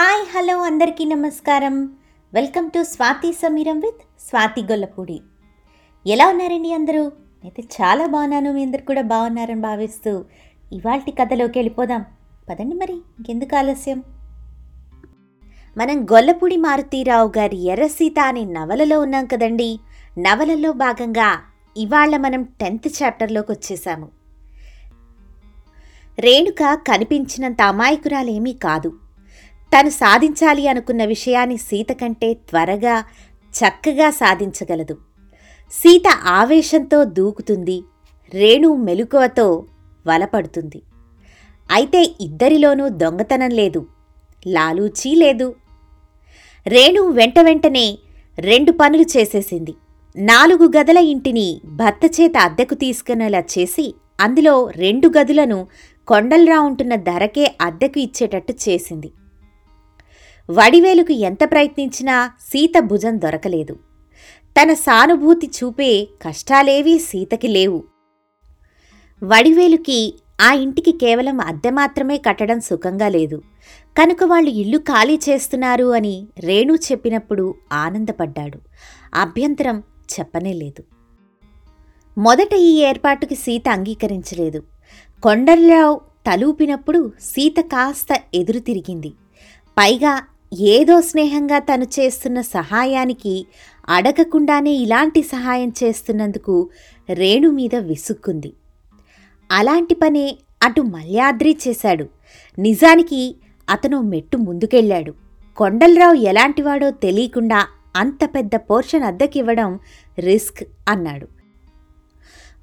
Hi 0.00 0.22
hello 0.34 0.62
అందరికీ 0.62 1.04
నమస్కారం. 1.04 1.88
Welcome 2.34 2.70
to 2.70 2.82
Swathi 2.82 3.32
Sameeram 3.32 3.80
with 3.80 4.02
Swathi 4.28 4.62
Gollapudi. 4.62 5.20
ఎలా 6.06 6.28
ఉన్నారండి 6.28 6.72
అందరూ? 6.72 7.02
అయితే 7.44 7.62
చాలా 7.62 8.06
బాగున్నాను 8.06 8.52
మీ 8.52 8.64
అందరు 8.64 8.82
కూడా 8.82 9.02
బాగున్నారని 9.02 9.60
భావిస్తూ 9.60 10.24
ఇవాల్టి 10.72 11.10
కథలోకి 11.10 11.58
వెళ్ళిపోదాం. 11.58 12.04
పదండి 12.48 12.74
మరి 12.74 12.92
ఇంకెందుకు 12.92 13.56
ఆలస్యం? 13.56 14.04
మనం 15.76 16.04
గొల్లపూడి 16.04 16.56
మారుతీరావు 16.56 17.32
గారి 17.38 17.66
ఎర్రసీత 17.66 18.18
అనే 18.20 18.44
నవలలో 18.44 19.00
ఉన్నాం 19.00 19.26
కదండి. 19.26 19.80
నవలలో 20.18 20.72
భాగంగా 20.72 21.40
ఇవాళ 21.76 22.16
మనం 22.16 22.42
టెన్త్ 22.42 23.02
చాప్టర్లోకి 23.02 23.52
వచ్చేసాము. 23.52 24.08
రేణుక 26.18 26.74
కనిపించినంత 26.74 27.62
అమాయకురాలేమీ 27.62 28.52
కాదు. 28.52 28.92
తను 29.72 29.90
సాధించాలి 29.90 30.68
అనుకున్న 30.68 31.04
విషయాన్ని 31.04 31.56
సీత 31.56 31.92
కంటే 31.92 32.34
త్వరగా 32.34 32.94
చక్కగా 33.54 34.10
సాధించగలదు. 34.10 34.94
సీత 35.72 36.08
ఆవేశంతో 36.26 37.04
దూకుతుంది 37.04 37.76
రేణు 38.34 38.74
మెలకువతో 38.86 39.46
వలపడుతుంది. 40.06 40.82
అయితే 41.70 42.00
ఇద్దరిలోనూ 42.20 42.88
దొంగతనం 42.88 43.50
లేదు 43.50 43.86
లాలూచీ 44.46 45.14
లేదు. 45.14 45.54
రేణు 46.66 47.02
వెంట 47.18 47.38
వెంటనే 47.40 47.86
రెండు 48.38 48.72
పనులు 48.72 49.02
చేసేసింది. 49.02 49.74
నాలుగు 50.16 50.66
గదుల 50.76 50.98
ఇంటిని 51.12 51.60
భర్త 51.80 52.04
చేత 52.06 52.36
అద్దెకు 52.36 52.74
తీసుకునేలా 52.74 53.42
చేసి 53.54 53.94
అందులో 54.20 54.70
రెండు 54.76 55.08
గదులను 55.08 55.66
కొండలరా 56.08 56.60
ఉంటున్న 56.60 56.94
ధరకే 57.08 57.54
అద్దెకు 57.60 57.98
ఇచ్చేటట్టు 58.00 58.54
చేసింది. 58.68 59.10
వడివేలుకు 60.50 61.12
ఎంత 61.12 61.38
ప్రయత్నించినా 61.44 62.30
సీత 62.40 62.80
భుజం 62.80 63.20
దొరకలేదు. 63.20 63.74
తన 64.62 64.72
సానుభూతి 64.72 65.46
చూపే 65.46 66.08
కష్టాలేవీ 66.22 66.98
సీతకి 66.98 67.48
లేవు. 67.48 67.84
వడివేలుకి 69.24 70.20
ఆ 70.40 70.52
ఇంటికి 70.52 70.92
కేవలం 70.92 71.40
అద్దె 71.40 71.70
మాత్రమే 71.70 72.18
కట్టడం 72.18 72.60
సుఖంగా 72.60 73.08
లేదు. 73.08 73.42
కనుక 73.98 74.24
వాళ్ళు 74.24 74.50
ఇల్లు 74.50 74.78
ఖాళీ 74.78 75.20
చేస్తున్నారు 75.28 75.84
అని 75.84 76.28
రేణు 76.38 76.74
చెప్పినప్పుడు 76.74 77.54
ఆనందపడ్డాడు. 77.72 78.58
అభ్యంతరం 79.14 79.82
చెప్పనే 80.20 80.52
లేదు. 80.52 80.82
మొదట 82.18 82.54
ఈ 82.54 82.78
ఏర్పాటుకి 82.78 83.34
సీత 83.34 83.68
అంగీకరించలేదు. 83.68 84.62
కొండలరావు 85.22 86.00
తలూపినప్పుడు 86.26 87.12
సీత 87.20 87.60
కాస్త 87.60 88.20
ఎదురు 88.34 88.58
తిరిగింది. 88.58 89.12
పైగా 89.78 90.22
ఏదో 90.52 91.00
స్నేహంగా 91.00 91.58
తను 91.58 91.84
చేస్తున్న 91.84 92.40
సహాయానికి 92.40 93.46
అడగకుండానే 93.88 94.70
ఇలాంటి 94.70 95.22
సహాయం 95.22 95.72
చేస్తున్నందుకు 95.84 96.70
రేణు 97.10 97.50
మీద 97.50 97.74
విసుక్కుంది. 97.74 98.52
అలాంటి 99.50 99.94
పనే 99.94 100.38
అటు 100.62 100.82
మల్యాద్రి 100.82 101.56
చేశాడు. 101.68 102.06
నిజానికి 102.58 103.36
అతను 103.70 104.02
మెట్టు 104.02 104.36
ముందుకెళ్ళాడు. 104.36 105.14
కొండలరావు 105.56 106.14
ఎలాంటివాడో 106.14 106.90
తెలియకుండా 106.90 107.66
అంత 107.96 108.24
పెద్ద 108.24 108.54
పోర్షన్ 108.56 109.02
అద్దెకివ్వడం 109.02 109.78
రిస్క్ 110.18 110.64
అన్నాడు. 110.88 111.28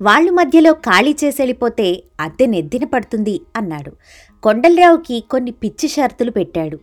వాళ్ళు 0.02 0.32
మధ్యలో 0.32 0.74
ఖాళీ 0.74 1.16
చేసెళ్ళిపోతే 1.24 2.04
అద్దె 2.20 2.46
నెద్దిన 2.46 2.86
పడుతుంది 2.86 3.42
అన్నాడు. 3.56 3.92
కొండలరావుకి 4.44 5.24
కొన్ని 5.30 5.52
పిచ్చి 5.52 5.90
షరతులు 5.90 6.32
పెట్టాడు. 6.32 6.80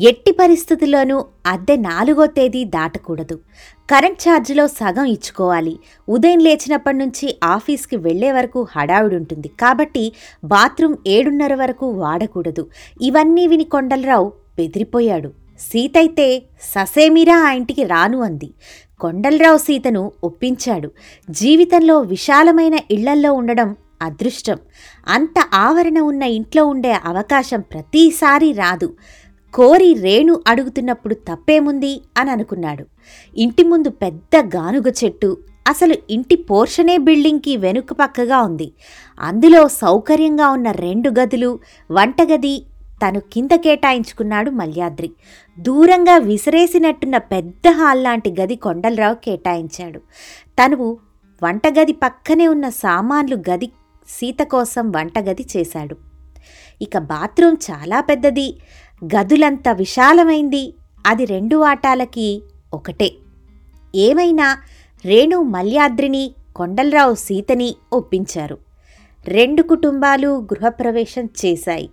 ఎట్టి 0.00 0.32
పరిస్థితుల్లోనూ 0.32 1.24
అద్దె 1.46 1.76
నాలుగో 1.76 2.26
తేదీ 2.26 2.64
దాటకూడదు. 2.64 3.36
కరెంట్ 3.90 4.28
ఛార్జీలో 4.28 4.66
సగం 4.66 5.04
ఇచ్చుకోవాలి. 5.04 5.78
ఉదయం 6.08 6.38
లేచినప్పటి 6.38 6.96
నుంచి 6.96 7.38
ఆఫీస్కి 7.44 7.96
వెళ్ళే 7.96 8.32
వరకు 8.32 8.66
హడావుడుంటుంది. 8.70 9.48
కాబట్టి 9.48 10.12
బాత్రూమ్ 10.44 10.96
ఏడున్నర 11.06 11.54
వరకు 11.54 11.90
వాడకూడదు. 11.90 12.68
ఇవన్నీ 13.02 13.46
విని 13.46 13.64
కొండలరావు 13.64 14.32
బెదిరిపోయాడు. 14.58 15.28
సీతైతే 15.60 16.42
ససేమిరా 16.62 17.36
ఆ 17.38 17.50
ఇంటికి 17.50 17.84
రాను 17.84 18.20
అంది. 18.22 18.50
కొండలరావు 19.00 19.58
సీతను 19.58 20.12
ఒప్పించాడు. 20.24 20.90
జీవితంలో 21.30 22.00
విశాలమైన 22.00 22.74
ఇళ్ళల్లో 22.90 23.32
ఉండడం 23.32 23.76
అదృష్టం. 24.02 24.58
అంత 25.08 25.34
ఆవరణ 25.54 25.98
ఉన్న 25.98 26.22
ఇంట్లో 26.22 26.66
ఉండే 26.66 26.92
అవకాశం 27.04 27.60
ప్రతిసారి 27.60 28.52
రాదు. 28.52 28.94
కోరి 29.56 29.94
రేణు 29.94 30.40
అడుగుతున్నప్పుడు 30.46 31.14
తప్పేముంది 31.14 32.00
అని 32.18 32.30
అనుకున్నాడు. 32.30 32.84
ఇంటి 33.36 33.64
ముందు 33.64 33.90
పెద్ద 33.90 34.36
గానుగ 34.56 34.88
చెట్టు 35.04 35.38
అసలు 35.68 35.94
ఇంటి 36.10 36.36
పోర్షనే 36.36 36.98
బిల్డింగ్కి 36.98 37.56
వెనుక 37.56 37.92
పక్కగా 37.92 38.42
ఉంది. 38.42 38.72
అందులో 39.20 39.68
సౌకర్యంగా 39.68 40.48
ఉన్న 40.48 40.70
రెండు 40.70 41.10
గదులు 41.10 41.58
వంటగది 41.90 42.62
తను 43.02 43.20
కింద 43.32 43.50
కేటాయించుకున్నాడు 43.54 44.50
మల్యాద్రి. 44.50 45.10
దూరంగా 45.58 46.16
విసిరేసినట్టున్న 46.18 47.16
పెద్ద 47.16 47.68
హాల్ 47.70 48.04
లాంటి 48.04 48.34
గది 48.40 48.56
కొండలరావు 48.56 49.14
కేటాయించాడు. 49.14 49.98
తను 50.62 50.98
వంటగది 51.42 51.92
పక్కనే 51.92 52.48
ఉన్న 52.48 52.68
సామాన్లు 52.68 53.36
గది 53.50 53.70
సీత 54.08 54.42
కోసం 54.42 54.90
వంటగది 54.90 55.46
చేశాడు. 55.56 55.96
ఇక 56.82 56.98
బాత్రూమ్ 56.98 57.56
చాలా 57.70 58.00
పెద్దది. 58.00 58.48
గదులంత 59.04 59.68
విశాలమైంది. 59.68 60.74
అది 61.06 61.24
రెండు 61.24 61.56
వాటాలకి 61.56 62.42
ఒకటే. 62.74 63.12
ఏమైనా 63.94 64.58
రేణు 65.04 65.42
మల్యాద్రిని 65.42 66.34
కొండలరావు 66.56 67.14
సీతని 67.14 67.76
ఒప్పించారు. 67.92 68.58
రెండు 69.28 69.62
కుటుంబాలు 69.62 70.28
గృహప్రవేశం 70.28 71.28
చేశాయి. 71.44 71.90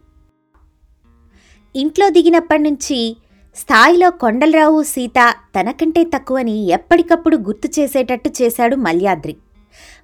ఇంట్లో 1.76 2.10
దిగినప్పటి 2.10 2.62
నుంచి 2.62 3.18
స్థాయిలో 3.56 4.10
కొండలరావు 4.12 4.84
సీత 4.84 5.34
తనకంటే 5.60 6.04
తక్కువని 6.04 6.68
ఎప్పటికప్పుడు 6.68 7.38
గుర్తు 7.38 7.80
చేసేటట్టు 7.80 8.32
చేశాడు 8.42 8.76
మల్యాద్రి. 8.76 9.38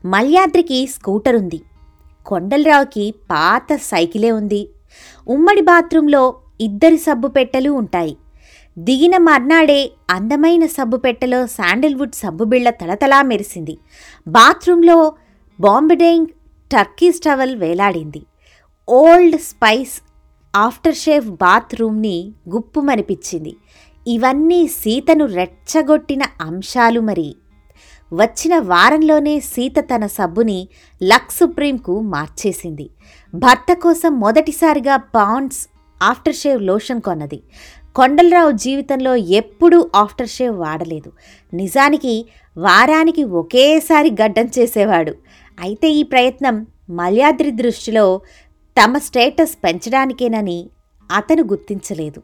మల్యాద్రికి 0.05 0.87
స్కూటర్ 0.87 1.35
ఉంది 1.35 1.61
కొండలరావుకి 2.25 3.13
పాత 3.31 3.75
సైకిలే 3.75 4.31
ఉంది. 4.31 4.69
ఉమ్మడి 5.27 5.61
బాత్రూంలో 5.61 6.35
ఇద్దరి 6.61 6.97
సబ్బు 6.97 7.27
పెట్టెలు 7.27 7.69
ఉంటాయి. 7.69 8.17
దిగిన 8.79 9.17
మర్నాడే 9.17 9.91
అందమైన 10.09 10.65
సబ్బు 10.65 10.97
పెట్టెలో 10.97 11.47
శాండిల్వుడ్ 11.47 12.13
సబ్బు 12.13 12.43
బిళ్ళ 12.43 12.69
తలతలా 12.69 13.21
మెరిసింది. 13.21 13.77
బాత్రూంలో 14.27 15.13
బాంబిడేయింగ్ 15.59 16.27
టర్కీస్ 16.71 17.19
టవల్ 17.19 17.55
వేలాడింది. 17.55 18.21
ఓల్డ్ 18.89 19.35
స్పైస్ 19.35 20.01
ఆఫ్టర్ 20.55 20.95
షేవ్ 20.95 21.29
బాత్రూమ్ని 21.29 22.33
గుప్పుమనిపించింది. 22.49 23.55
ఇవన్నీ 24.07 24.67
సీతను 24.67 25.25
రెచ్చగొట్టిన 25.25 26.23
అంశాలు 26.41 26.99
మరి. 26.99 27.35
వచ్చిన 28.13 28.59
వారంలోనే 28.59 29.39
సీత 29.39 29.73
తన 29.79 30.05
సబ్బుని 30.07 30.67
లక్ 31.03 31.31
సుప్రీంకు 31.31 32.01
మార్చేసింది. 32.01 32.89
భర్త 33.35 33.73
కోసం 33.73 34.19
మొదటిసారిగా 34.19 34.97
పాండ్స్ 34.97 35.67
ఆఫ్టర్ 36.01 36.35
షేవ్ 36.35 36.61
లోషన్ 36.61 37.01
కొన్నది. 37.01 37.41
కొండలరావు 37.95 38.51
జీవితంలో 38.51 39.15
ఎప్పుడూ 39.15 39.89
ఆఫ్టర్ 39.95 40.27
షేవ్ 40.27 40.59
వాడలేదు. 40.59 41.11
నిజానికి 41.53 42.25
వారానికి 42.57 43.23
ఒకేసారి 43.23 44.11
గడ్డం 44.11 44.49
చేసేవాడు. 44.59 45.15
అయితే 45.59 45.91
ఈ 45.91 46.03
ప్రయత్నం 46.03 46.67
మల్యాద్రి 46.89 47.51
దృష్టిలో 47.51 48.21
తమ 48.83 48.97
స్టేటస్ 48.97 49.57
పెంచడానికేనని 49.63 50.69
అతను 51.11 51.43
గుర్తించలేదు. 51.43 52.21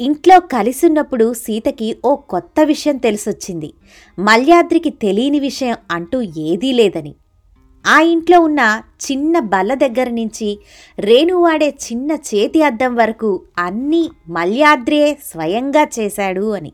ఇంట్లో 0.00 0.40
కలిసున్నప్పుడు 0.40 1.32
సీతకి 1.32 1.96
ఓ 2.04 2.16
కొత్త 2.16 2.60
విషయం 2.60 2.96
తెలిసొచ్చింది. 2.96 3.74
మల్యాద్రికి 4.18 4.90
తెలియని 4.90 5.40
విషయం 5.40 5.76
అంటూ 5.90 6.22
ఏదీ 6.22 6.72
లేదని. 6.72 7.14
ఆ 7.86 8.00
ఇంట్లో 8.00 8.40
ఉన్న 8.40 8.82
చిన్న 9.00 9.38
బల్ల 9.38 9.74
దగ్గర 9.74 10.08
నుంచి 10.08 10.58
రేణు 10.98 11.36
వాడే 11.36 11.68
చిన్న 11.68 12.12
చేతి 12.12 12.62
అద్దం 12.62 12.94
వరకు 12.94 13.42
అన్నీ 13.58 14.10
మల్యాద్రే 14.28 15.18
స్వయంగా 15.32 15.86
చేశాడు 15.98 16.54
అని. 16.54 16.72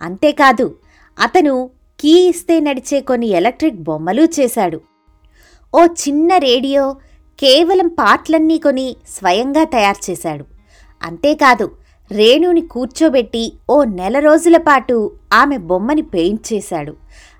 అంతేకాదు 0.00 0.66
అతను 1.18 1.70
కీ 1.98 2.28
ఇస్తే 2.28 2.60
నడిచే 2.60 3.00
కొన్ని 3.00 3.26
ఎలక్ట్రిక్ 3.26 3.82
బొమ్మలు 3.82 4.28
చేశాడు. 4.40 4.80
ఓ 5.74 5.86
చిన్న 5.86 6.38
రేడియో 6.38 6.96
కేవలం 7.38 7.88
పార్ట్లన్నీ 7.88 8.58
కొని 8.58 8.96
స్వయంగా 9.08 9.64
తయారు 9.64 10.10
చేశాడు. 10.10 10.44
అంతేకాదు 11.02 11.66
రేణుని 12.10 12.60
కూర్చోబెట్టి 12.60 13.52
ఓ 13.70 13.84
నెల 13.84 14.18
రోజుల 14.18 14.56
పాటు 14.56 15.12
ఆమె 15.32 15.56
బొమ్మని 15.56 16.02
పెయింట్ 16.02 16.52
చేశాడు. 16.52 16.94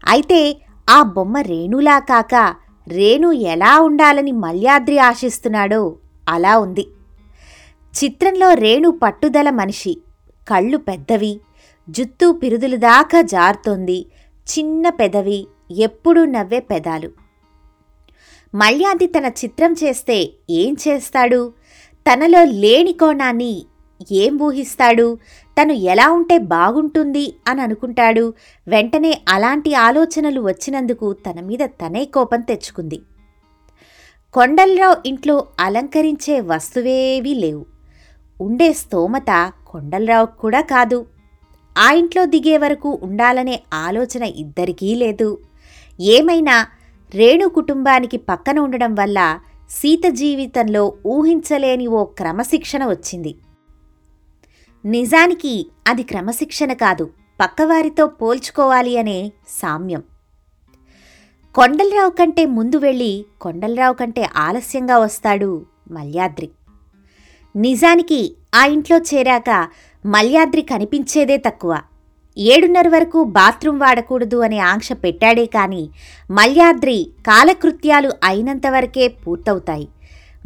అయితే 0.08 0.56
ఆ 0.90 1.02
బొమ్మ 1.02 1.38
రేణులా 1.40 1.98
కాక 1.98 2.54
రేణు 2.88 3.32
ఎలా 3.32 3.80
ఉండాలని 3.80 4.32
మల్యాద్రి 4.32 4.98
ఆశిస్తున్నాడో 4.98 5.96
అలా 6.28 6.58
ఉంది. 6.58 6.88
చిత్రంలో 8.04 8.54
రేణు 8.54 8.98
పట్టుదల 9.02 9.50
మనిషి 9.50 10.00
కళ్ళు 10.48 10.78
పెద్దవి 10.78 11.40
జుత్తు 11.90 12.32
పిరుదులు 12.32 12.76
దాకా 12.76 13.20
జారుతోంది 13.20 14.06
చిన్న 14.46 14.88
పెదవి 14.88 15.46
ఎప్పుడూ 15.70 16.24
నవ్వే 16.24 16.60
పెదాలు. 16.60 17.10
మల్యాది 18.54 19.06
తన 19.06 19.26
చిత్రం 19.26 19.72
చేస్తే 19.72 20.30
ఏం 20.50 20.76
చేస్తాడు? 20.88 21.52
తనలో 22.12 22.44
లేని 22.44 22.92
కోణాన్ని 22.92 23.66
ఏం 24.12 24.38
ఊహిస్తాడు? 24.38 25.18
తను 25.60 25.72
ఎలా 25.72 26.10
ఉంటే 26.10 26.38
బాగుంటుంది 26.38 27.34
అని 27.48 27.60
అనుకుంటాడు. 27.60 28.34
వెంటనే 28.68 29.20
అలాంటి 29.28 29.74
ఆలోచనలు 29.74 30.40
వచ్చినందుకు 30.40 31.12
తన 31.12 31.40
మీద 31.40 31.58
తనే 31.58 32.04
కోపం 32.04 32.40
తెచ్చుకుంది. 32.40 33.00
కొండలరావు 34.32 34.96
ఇంట్లో 35.06 35.46
అలంకరించే 35.60 36.40
వస్తువేవీ 36.40 37.34
లేవు. 37.34 37.66
ఉండే 38.40 38.72
స్తోమత 38.72 39.52
కొండలరావు 39.66 40.26
కూడా 40.26 40.60
కాదు. 40.60 41.06
ఆ 41.78 41.92
ఇంట్లో 41.92 42.24
దిగే 42.24 42.56
వరకు 42.58 42.98
ఉండాలనే 43.02 43.62
ఆలోచన 43.74 44.22
ఇద్దరికీ 44.22 44.94
లేదు. 44.94 45.38
ఏమైనా 46.00 46.66
రేణు 47.14 47.48
కుటుంబానికి 47.48 48.16
పక్కన 48.16 48.58
ఉండడం 48.58 48.94
వల్ల 48.94 49.38
సీత 49.70 50.08
జీవితంలో 50.08 50.94
ఊహించలేని 51.06 51.86
ఓ 51.86 52.04
క్రమశిక్షణ 52.04 52.86
వచ్చింది. 52.86 53.34
నిజానికి 54.86 55.66
అది 55.88 56.02
క్రమశిక్షణ 56.02 56.72
కాదు. 56.72 57.10
పక్కవారితో 57.40 58.06
పోల్చుకోవాలి 58.06 58.98
అనే 58.98 59.32
సామ్యం. 59.48 60.02
కొండలరావు 61.54 62.10
కంటే 62.10 62.46
ముందు 62.46 62.76
వెళ్ళి 62.76 63.26
కొండలరావు 63.40 63.94
కంటే 63.94 64.28
ఆలస్యంగా 64.36 64.98
వస్తాడు 64.98 65.66
మల్యాద్రి. 65.90 66.50
నిజానికి 67.56 68.36
ఆ 68.54 68.64
ఇంట్లో 68.64 68.98
చేరాక 68.98 69.68
మల్యాద్రి 70.06 70.62
కనిపించేదే 70.62 71.36
తక్కువ. 71.36 71.80
ఏడున్నర 72.38 72.88
వరకు 72.88 73.24
బాత్రూం 73.24 73.78
వాడకూడదు 73.78 74.36
అనే 74.36 74.58
ఆంక్ష 74.58 74.92
పెట్టాడే 74.92 75.46
కాని 75.46 75.90
మల్యాద్రి 76.30 77.10
కాలకృత్యాలు 77.26 78.12
అయినంతవరకే 78.24 79.08
పూర్తవుతాయి. 79.08 79.88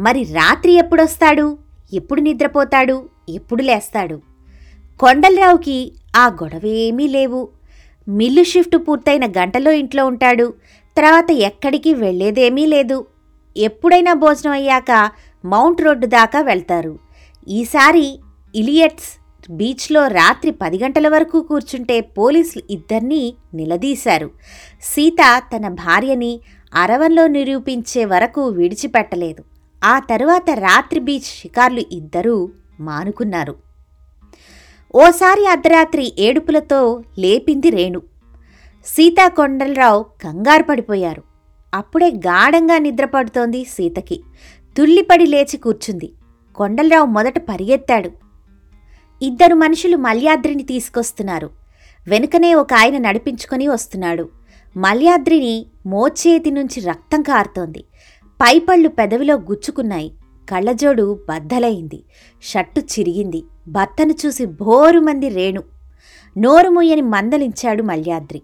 మరి 0.00 0.22
రాత్రి 0.22 0.72
ఎప్పుడొస్తాడు? 0.72 1.58
ఎప్పుడు 1.92 2.20
నిద్రపోతాడు? 2.20 3.08
ఎప్పుడు 3.28 3.62
లేస్తాడు? 3.62 4.29
కొండలరావుకి 5.00 5.92
ఆ 6.16 6.26
గొడవేమీ 6.26 7.08
లేవు. 7.08 7.48
మిల్లు 8.08 8.44
షిఫ్ట్ 8.44 8.76
పూర్తయిన 8.76 9.26
గంటలో 9.26 9.70
ఇంట్లో 9.70 10.06
ఉంటాడు. 10.06 10.54
తర్వాత 10.96 11.30
ఎక్కడికి 11.30 11.94
వెళ్ళేదేమీ 11.94 12.66
లేదు. 12.66 13.06
ఎప్పుడైనా 13.56 14.12
భోజనం 14.14 14.52
అయ్యాక 14.52 15.10
మౌంట్ 15.44 15.82
రోడ్డు 15.82 16.06
దాకా 16.06 16.40
వెళ్తారు. 16.40 16.98
ఈసారి 17.48 18.18
ఇలియట్స్ 18.54 19.20
బీచ్లో 19.50 20.06
రాత్రి 20.06 20.50
పది 20.50 20.78
గంటల 20.78 21.08
వరకు 21.08 21.40
కూర్చుంటే 21.40 22.00
పోలీసులు 22.00 22.72
ఇద్దరినీ 22.72 23.34
నిలదీశారు. 23.54 24.30
సీత 24.82 25.42
తన 25.56 25.68
భార్యని 25.68 26.40
అరవంలో 26.74 27.26
నిరూపించే 27.26 28.04
వరకు 28.04 28.48
విడిచిపెట్టలేదు. 28.48 29.44
ఆ 29.84 29.98
తరువాత 29.98 30.50
రాత్రి 30.50 31.00
బీచ్ 31.00 31.40
షికార్లు 31.42 31.82
ఇద్దరూ 31.92 32.48
మానుకున్నారు. 32.80 33.69
ఓసారి 34.94 35.46
అర్ధరాత్రి 35.46 36.12
ఏడుపులతో 36.18 37.02
లేపింది 37.18 37.70
రేణు. 37.70 38.02
సీతాకొండలరావు 38.86 40.02
కంగారు 40.02 40.62
పడిపోయారు. 40.62 41.22
అప్పుడే 41.74 42.08
గాఢంగా 42.10 42.78
నిద్రపడుతోంది 42.78 43.64
సీతకి. 43.64 44.22
తుల్లిపడి 44.78 45.26
లేచి 45.26 45.56
కూర్చుంది. 45.56 46.12
కొండలరావు 46.56 47.06
మొదట 47.06 47.38
పరిగెత్తాడు. 47.38 48.10
ఇద్దరు 49.22 49.54
మనుషులు 49.54 49.96
మల్యాద్రిని 49.96 50.62
తీసుకొస్తున్నారు. 50.62 51.50
వెనుకనే 52.08 52.54
ఒక 52.54 52.74
ఆయన 52.74 52.98
నడిపించుకొని 52.98 53.68
వస్తున్నాడు. 53.68 54.28
మల్యాద్రిని 54.76 55.66
మోచేతి 55.86 56.50
నుంచి 56.50 56.80
రక్తం 56.80 57.22
కారుతోంది. 57.22 57.84
పైపళ్ళు 58.24 58.88
పెదవిలో 58.88 59.34
గుచ్చుకున్నాయి. 59.34 60.12
కళ్ళజోడు 60.50 61.20
బద్దలైంది. 61.28 62.02
షట్టు 62.42 62.80
చిరిగింది. 62.80 63.42
భర్తను 63.70 64.14
చూసి 64.26 64.44
భోరుమంది 64.44 65.28
రేణు. 65.28 65.62
నోరుమూయని 66.38 67.02
మందలించాడు 67.02 67.82
మల్యాద్రి. 67.82 68.42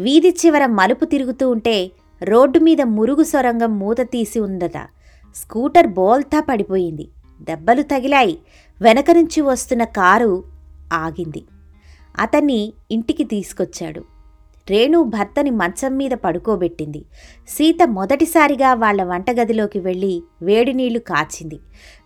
వీధి 0.00 0.28
చివర 0.28 0.66
మలుపు 0.66 1.04
తిరుగుతూ 1.04 1.50
ఉంటే 1.50 1.90
రోడ్డు 2.22 2.58
మీద 2.58 2.82
మురుగు 2.82 3.22
సొరంగం 3.22 3.78
మూత 3.78 4.00
తీసి 4.00 4.40
ఉందట. 4.40 4.76
స్కూటర్ 5.36 5.86
బోల్తా 5.86 6.40
పడిపోయింది. 6.40 7.08
దెబ్బలు 7.40 7.82
తగిలాయి. 7.82 8.38
వెనక 8.82 9.10
నుంచి 9.10 9.40
వస్తున్న 9.40 9.84
కారు 9.84 10.44
ఆగింది. 10.92 11.44
అతన్ని 12.18 12.72
ఇంటికి 12.90 13.24
తీసుకొచ్చాడు. 13.24 14.04
రేణు 14.70 15.02
భర్తని 15.02 15.50
మంచం 15.50 15.96
మీద 15.96 16.10
పడుకోబెట్టింది. 16.10 17.04
సీత 17.48 17.88
మొదటిసారిగా 17.88 18.74
వాళ్ళ 18.74 19.04
వంటగదిలోకి 19.04 19.78
వెళ్ళి 19.78 20.22
వేడి 20.42 20.72
నీళ్ళు 20.72 20.98
కాచింది. 20.98 21.60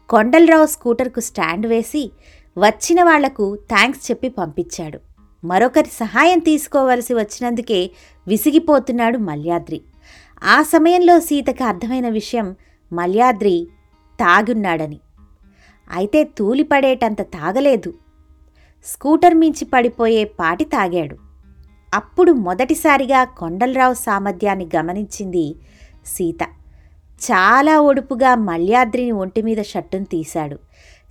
కొండలరావు 0.08 0.66
స్కూటర్కు 0.66 1.20
స్టాండ్ 1.20 1.66
వేసి 1.66 2.12
వచ్చిన 2.58 3.02
వాళ్ళకు 3.02 3.56
థ్యాంక్స్ 3.56 4.10
చెప్పి 4.10 4.28
పంపించాడు. 4.28 5.00
మరొకరి 5.44 5.88
సహాయం 5.88 6.38
తీసుకోవలసి 6.38 7.14
వచ్చినందుకే 7.14 7.90
విసిగిపోతున్నాడు 8.28 9.18
మల్యాద్రి. 9.18 9.80
ఆ 10.44 10.62
సమయంలో 10.62 11.20
సీతకు 11.20 11.64
అర్థమైన 11.64 12.08
విషయం 12.08 12.56
మల్యాద్రి 12.92 13.68
తాగున్నాడని. 14.20 15.00
అయితే 15.90 16.24
తూలిపడేటంత 16.24 17.22
తాగలేదు. 17.22 17.94
స్కూటర్ 18.84 19.34
మించి 19.34 19.64
పడిపోయే 19.64 20.24
పాటి 20.24 20.64
తాగాడు. 20.64 21.16
అప్పుడు 21.94 22.32
మొదటిసారిగా 22.32 23.24
కొండలరావు 23.24 23.94
సామర్థ్యాన్ని 23.94 24.68
గమనించింది 24.76 25.56
సీత. 26.06 26.42
చాలా 27.22 27.80
ఒడుపుగా 27.80 28.34
మల్యాద్రిని 28.34 29.10
ఒంటిమీద 29.10 29.62
షట్టును 29.62 30.04
తీశాడు. 30.04 30.58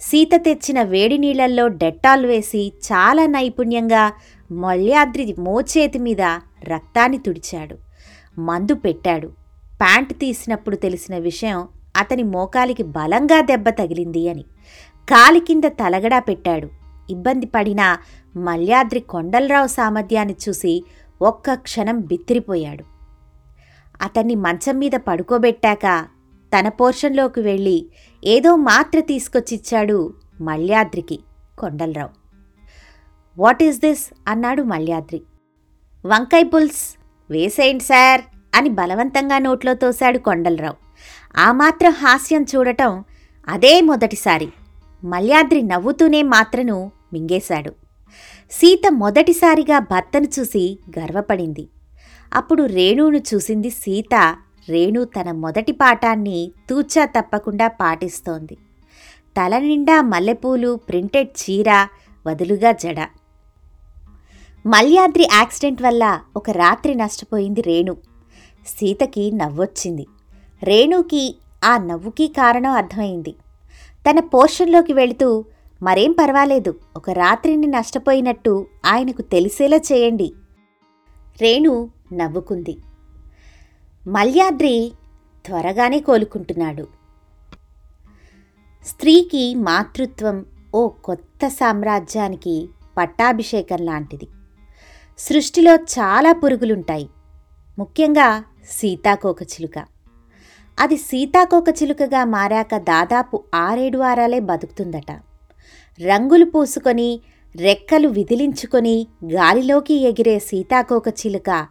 సీత 0.02 0.30
తెచ్చిన 0.36 0.82
వేడి 0.82 1.18
నీళ్ళల్లో 1.18 1.68
డెట్టాల్ 1.68 2.26
వేసి 2.26 2.74
చాలా 2.86 3.26
నైపుణ్యంగా 3.26 4.14
మల్యాద్రి 4.52 5.36
మోచేతి 5.40 6.00
మీద 6.00 6.22
రక్తాన్ని 6.64 7.18
తుడిచాడు. 7.18 7.78
మందు 8.40 8.76
పెట్టాడు. 8.76 9.28
ప్యాంట్ 9.82 10.14
తీసినప్పుడు 10.14 10.76
తెలిసిన 10.76 11.18
విషయం 11.18 11.68
అతని 11.98 12.24
మోకాలికి 12.24 12.84
బలంగా 12.84 13.42
దెబ్బ 13.42 13.70
తగిలింది 13.70 14.30
అని. 14.30 14.44
కాలి 15.10 15.40
కింద 15.40 15.64
తలగడా 15.64 16.20
పెట్టాడు. 16.20 16.70
ఇబ్బంది 17.10 17.46
పడినా 17.46 17.98
మల్యాద్రి 18.36 19.00
కొండలరావు 19.00 19.68
సామర్థ్యాన్ని 19.68 20.36
చూసి 20.50 20.84
ఒక్క 21.22 21.54
క్షణం 21.54 22.00
బిత్తిరిపోయాడు. 22.00 22.84
అతన్ని 24.02 24.36
మంచం 24.36 24.80
మీద 24.80 24.92
పడుకోబెట్టాక 24.92 26.06
తన 26.60 26.70
పోర్షన్లోకి 26.70 27.40
వెళ్ళి 27.40 27.86
ఏదో 28.28 28.56
మాత్ర 28.56 29.00
తీసుకొచ్చిచ్చాడు 29.00 30.14
మల్యాద్రికి 30.42 31.20
కొండలరావు. 31.60 32.10
What 33.38 33.64
is 33.64 33.80
this? 33.80 34.10
అన్నాడు 34.28 34.64
మల్యాద్రి. 34.64 35.22
వంకాయ 36.06 36.44
పుల్స్ 36.44 36.96
వేసేయండి 37.30 37.84
సార్ 37.84 38.22
అని 38.56 38.70
బలవంతంగా 38.70 39.38
నోట్లో 39.38 39.74
తోశాడు 39.74 40.18
కొండలరావు. 40.18 40.76
ఆ 41.38 41.52
మాత్రం 41.52 41.92
హాస్యం 41.92 42.46
చూడటం 42.56 43.04
అదే 43.48 43.82
మొదటిసారి. 43.82 44.50
మల్యాద్రి 45.04 45.62
నవ్వుతూనే 45.62 46.24
మాత్రను 46.24 46.92
మింగేశాడు. 47.14 47.74
సీత 48.52 48.92
మొదటిసారిగా 48.92 49.80
భర్తను 49.80 50.28
చూసి 50.40 50.80
గర్వపడింది. 51.00 51.70
అప్పుడు 52.34 52.64
రేణువును 52.64 53.18
చూసింది 53.18 53.70
సీత 53.70 54.36
రేణు 54.70 55.04
తన 55.04 55.32
మొదటి 55.32 55.72
పాఠాన్ని 55.72 56.52
తూచా 56.70 57.06
తప్పకుండా 57.06 57.68
పాటిస్తోంది. 57.68 58.58
తల 59.38 59.60
నిండా 59.60 60.02
మల్లెపూలు 60.02 60.76
ప్రింటెడ్ 60.76 61.30
చీర 61.42 61.88
వదులుగా 62.28 62.72
జడ. 62.72 63.00
మల్యాద్రి 64.66 65.28
యాక్సిడెంట్ 65.34 65.82
వల్ల 65.82 66.20
ఒక 66.36 66.50
రాత్రి 66.50 66.96
నష్టపోయింది 66.96 67.62
రేణు. 67.62 67.98
సీతకి 68.68 69.32
నవ్వొచ్చింది. 69.32 70.08
రేణుకి 70.64 71.36
ఆ 71.66 71.78
నవ్వుకి 71.78 72.28
కారణం 72.28 72.72
అర్థమైంది. 72.72 73.36
తన 74.10 74.20
పోర్షన్లోకి 74.20 74.94
వెళుతూ 74.94 75.46
మరేం 75.84 76.12
పర్వాలేదు 76.12 76.76
ఒక 76.96 77.10
రాత్రిని 77.10 77.68
నష్టపోయినట్టు 77.68 78.68
ఆయనకు 78.86 79.22
తెలిసేలా 79.22 79.78
చేయండి. 79.78 80.34
రేణు 81.42 81.90
నవ్వుకుంది. 82.14 82.78
మల్యాద్రి 84.06 84.92
త్వరగానే 85.46 86.00
కోలుకుంటున్నాడు. 86.00 86.88
స్త్రీకి 88.86 89.56
మాతృత్వం 89.56 90.46
ఓ 90.76 90.88
కొత్త 90.88 91.48
సామ్రాజ్యానికి 91.48 92.70
పట్టాభిషేకం 92.98 93.78
లాంటిది. 93.86 94.28
సృష్టిలో 95.18 95.74
చాలా 95.76 96.32
పురుగులుంటాయి. 96.32 97.10
ముఖ్యంగా 97.80 98.44
సీతాకోకచిలుక 98.70 99.78
అది 100.80 100.98
సీతాకోకచిలుకగా 100.98 102.26
మారాక 102.26 102.78
దాదాపు 102.78 103.44
ఆరేడు 103.56 103.98
వారాలే 103.98 104.40
బతుకుతుందట. 104.40 105.12
రంగులు 106.00 106.46
పూసుకొని 106.46 107.20
రెక్కలు 107.56 108.08
విదిలించుకొని 108.08 109.08
గాలిలోకి 109.26 109.94
ఎగిరే 109.94 110.40
సీతాకోకచిలుక 110.40 111.68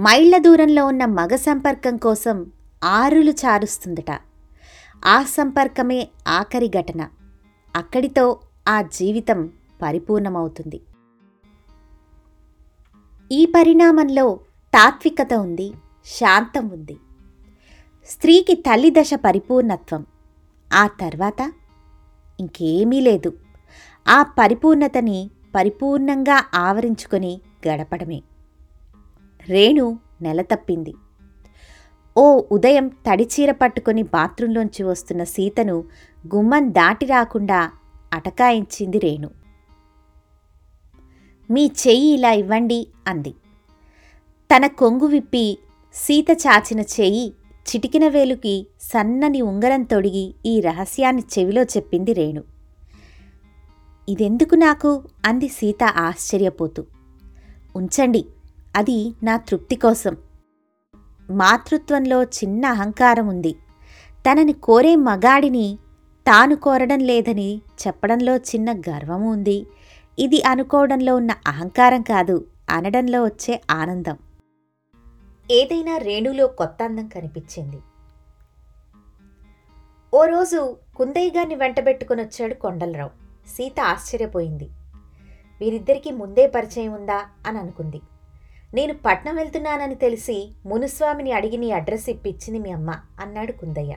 మైళ్ళ 0.00 0.38
దూరంలో 0.38 0.86
ఉన్న 0.86 1.04
మగ 1.04 1.36
సంపర్కం 1.36 1.96
కోసం 1.96 2.46
ఆరులు 2.84 3.30
చారుస్తుందట. 3.30 4.20
ఆ 5.04 5.22
సంపర్కమే 5.22 6.08
ఆఖరి 6.28 6.68
ఘటన. 6.68 7.08
అక్కడితో 7.76 8.40
ఆ 8.68 8.82
జీవితం 8.82 9.50
పరిపూర్ణమవుతుంది. 9.82 10.80
ఈ 13.32 13.46
పరిణామంలో 13.46 14.40
తాత్వికత 14.74 15.34
ఉంది 15.34 15.72
శాంతం 16.06 16.68
ఉంది. 16.68 16.96
స్త్రీకి 18.08 18.54
తల్లి 18.54 18.90
దశ 18.90 19.10
పరిపూర్ణత్వం. 19.14 20.06
ఆ 20.72 20.86
తర్వాత 20.86 21.52
ఇంకేమీ 22.40 23.00
లేదు. 23.00 23.32
ఆ 24.08 24.22
పరిపూర్ణతని 24.22 25.30
పరిపూర్ణంగా 25.54 26.44
ఆవరించుకొని 26.54 27.40
గడపడమే. 27.68 28.22
రేణు 29.48 29.98
నెల 30.22 30.42
తప్పింది. 30.42 30.94
ఓ 32.16 32.42
ఉదయం 32.52 32.88
తడిచీర 32.88 33.52
పట్టుకొని 33.52 34.02
బాత్రూంలోంచి 34.02 34.82
వస్తున్న 34.82 35.24
సీతను 35.24 35.84
గుమ్మం 36.34 36.70
దాటి 36.70 37.06
రాకుండా 37.06 37.70
అటకాయించింది 38.12 38.98
రేణు. 38.98 39.30
మీ 41.50 41.70
చెయ్యి 41.88 42.14
ఇలా 42.14 42.32
ఇవ్వండి 42.32 42.86
అంది. 43.06 43.34
తన 44.56 44.66
కొంగు 44.66 45.06
విప్పి 45.06 45.58
సీత 45.94 46.26
చాచిన 46.30 46.80
చెయ్యి 46.80 47.32
చిటికిన 47.62 48.08
వేలుకి 48.08 48.66
సన్నని 48.80 49.40
ఉంగరం 49.40 49.82
తొడిగి 49.82 50.34
ఈ 50.46 50.60
రహస్యాన్ని 50.60 51.22
చెవిలో 51.38 51.62
చెప్పింది 51.62 52.12
రేణు. 52.12 52.42
ఇదెందుకు 54.08 54.54
నాకు? 54.54 55.02
అంది 55.24 55.48
సీత 55.48 55.84
ఆశ్చర్యపోతూ. 55.84 56.84
ఉంచండి 57.76 58.24
అది 58.76 59.14
నా 59.22 59.36
తృప్తి 59.36 59.76
కోసం. 59.76 60.16
మాతృత్వంలో 61.30 62.22
చిన్న 62.22 62.66
అహంకారం 62.66 63.28
ఉంది. 63.28 63.56
తనని 64.14 64.52
కోరే 64.52 64.96
మగాడిని 64.96 65.78
తాను 66.26 66.56
కోరడం 66.56 66.98
లేదని 66.98 67.62
చెప్పడంలో 67.86 68.36
చిన్న 68.36 68.72
గర్వము 68.72 69.30
ఉంది. 69.30 69.66
ఇది 70.18 70.42
అనుకోవడంలో 70.42 71.16
ఉన్న 71.16 71.30
అహంకారం 71.46 72.02
కాదు 72.02 72.46
అనడంలో 72.70 73.24
వచ్చే 73.24 73.62
ఆనందం. 73.70 74.16
ఏదైనా 75.50 75.96
రేణులో 75.96 76.46
కొత్త 76.46 76.82
అందం 76.82 77.06
కనిపించింది. 77.08 77.76
ఓ 80.14 80.24
రోజు 80.24 80.76
కుందయ్య 80.96 81.30
గారిని 81.30 81.54
వెంటబెట్టుకుని 81.54 82.22
వచ్చాడు 82.22 82.54
కొండలరావు. 82.54 83.10
సీత 83.48 83.80
ఆశ్చర్యపోయింది. 83.80 84.68
వీరిద్దరికీ 85.60 86.10
ముందే 86.10 86.46
పరిచయం 86.46 86.92
ఉందా 86.92 87.26
అని 87.46 87.58
అనుకుంది. 87.58 88.00
నేను 88.74 88.94
పట్నం 88.94 89.36
వెళ్తున్నానని 89.36 89.94
తెలిసి 89.94 90.52
మునుస్వామిని 90.66 91.32
అడిగి 91.32 91.56
నీ 91.56 91.70
అడ్రస్ 91.70 92.08
ఇప్పించింది 92.08 92.58
మీ 92.58 92.70
అమ్మ 92.70 92.94
అన్నాడు 93.20 93.52
కుందయ్య. 93.52 93.94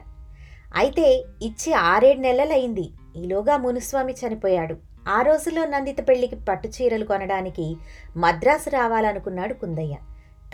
అయితే 0.74 1.24
ఇచ్చి 1.42 1.72
ఆరేడు 1.72 2.20
నెలలైంది 2.20 2.90
ఈలోగా 3.16 3.56
మునుస్వామి 3.56 4.12
చనిపోయాడు. 4.12 4.76
ఆ 5.08 5.22
రోజుల్లో 5.22 5.64
నందిత 5.64 6.08
పెళ్ళికి 6.08 6.36
పట్టు 6.36 6.68
చీరలు 6.68 7.04
కొనడానికి 7.04 7.76
మద్రాసు 8.16 8.70
రావాలనుకున్నాడు 8.70 9.54
కుందయ్య. 9.54 9.94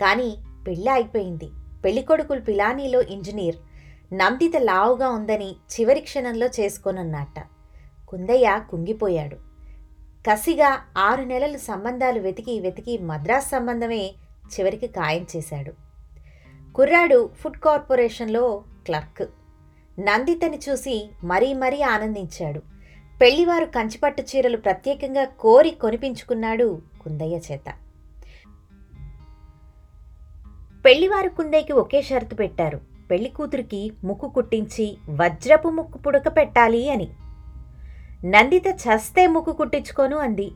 కానీ 0.01 0.37
పెళ్ళి 0.67 0.89
అయిపోయింది. 0.89 1.49
పెళ్ళికొడుకులు 1.85 2.41
పిలానీలో 2.41 3.01
ఇంజనీర్. 3.01 3.55
నందిత 4.13 4.57
లావుగా 4.57 5.09
ఉందని 5.09 5.55
చివరి 5.73 5.99
క్షణంలో 5.99 6.47
చేసుకోనన్నట్ట 6.47 7.39
కుందయ్య 8.09 8.61
కుంగిపోయాడు. 8.69 9.52
కసిగా 10.31 10.81
ఆరు 10.97 11.21
నెలలు 11.21 11.57
సంబంధాలు 11.57 12.19
వెతికి 12.19 12.59
వెతికి 12.59 12.97
మద్రాస్ 12.97 13.49
సంబంధమే 13.49 14.13
చివరికి 14.45 14.87
ఖాయం 14.87 15.25
చేశాడు. 15.35 15.73
కుర్రాడు 16.73 17.29
ఫుడ్ 17.39 17.57
కార్పొరేషన్లో 17.57 18.63
క్లర్క్. 18.85 19.29
నందితని 19.99 20.59
చూసి 20.69 21.09
మరీ 21.23 21.53
మరీ 21.53 21.81
ఆనందించాడు. 21.81 22.61
పెళ్ళివారు 23.21 23.65
కంచిపట్టు 23.65 24.21
చీరలు 24.21 24.57
ప్రత్యేకంగా 24.57 25.25
కోరి 25.25 25.71
కొనిపించుకున్నాడు 25.71 26.81
కుందయ్య 27.03 27.39
చేత. 27.51 27.73
పెళ్ళివారు 30.85 31.29
కుందయ్యకి 31.29 31.73
ఒకే 31.73 32.01
షరతు 32.01 32.35
పెట్టారు. 32.35 32.81
పెళ్ళి 33.11 33.29
కూతురికి 33.29 33.91
ముక్కు 34.03 34.29
కుట్టించి 34.29 34.97
వజ్రపు 35.09 35.69
ముక్కు 35.69 35.97
పుడక 35.97 36.27
పెట్టాలి 36.27 36.89
అని. 36.89 37.09
నందిత 38.25 38.67
చస్తే 38.67 39.27
ముక్కు 39.27 39.51
కుట్టించుకోను 39.51 40.17
అంది. 40.17 40.51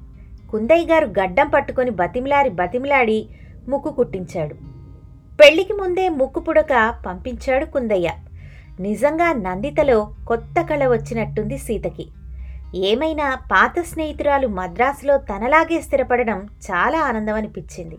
కుందయ్య 0.51 0.85
గారు 0.85 1.05
గడ్డం 1.05 1.49
పట్టుకొని 1.49 1.91
బతిమిలారి 1.91 2.49
బతిమిలాడి 2.49 3.29
ముక్కు 3.69 3.91
కుట్టించాడు. 3.91 4.55
పెళ్ళికి 5.39 5.73
ముందే 5.73 6.09
ముక్కు 6.09 6.39
పుడక 6.39 6.95
పంపించాడు 7.05 7.65
కుందయ్య. 7.65 8.09
నిజంగా 8.79 9.33
నందితలో 9.33 10.15
కొత్త 10.27 10.61
కళ 10.61 10.87
వచ్చినట్టుంది 10.87 11.57
సీతకి. 11.57 12.07
ఏమైనా 12.75 13.27
పాత 13.51 13.81
స్నేహితురాలు 13.81 14.47
మద్రాసులో 14.47 15.17
తనలాగే 15.17 15.81
స్థిరపడడం 15.81 16.47
చాలా 16.71 16.99
ఆనందం 16.99 17.33
అనిపించింది 17.33 17.97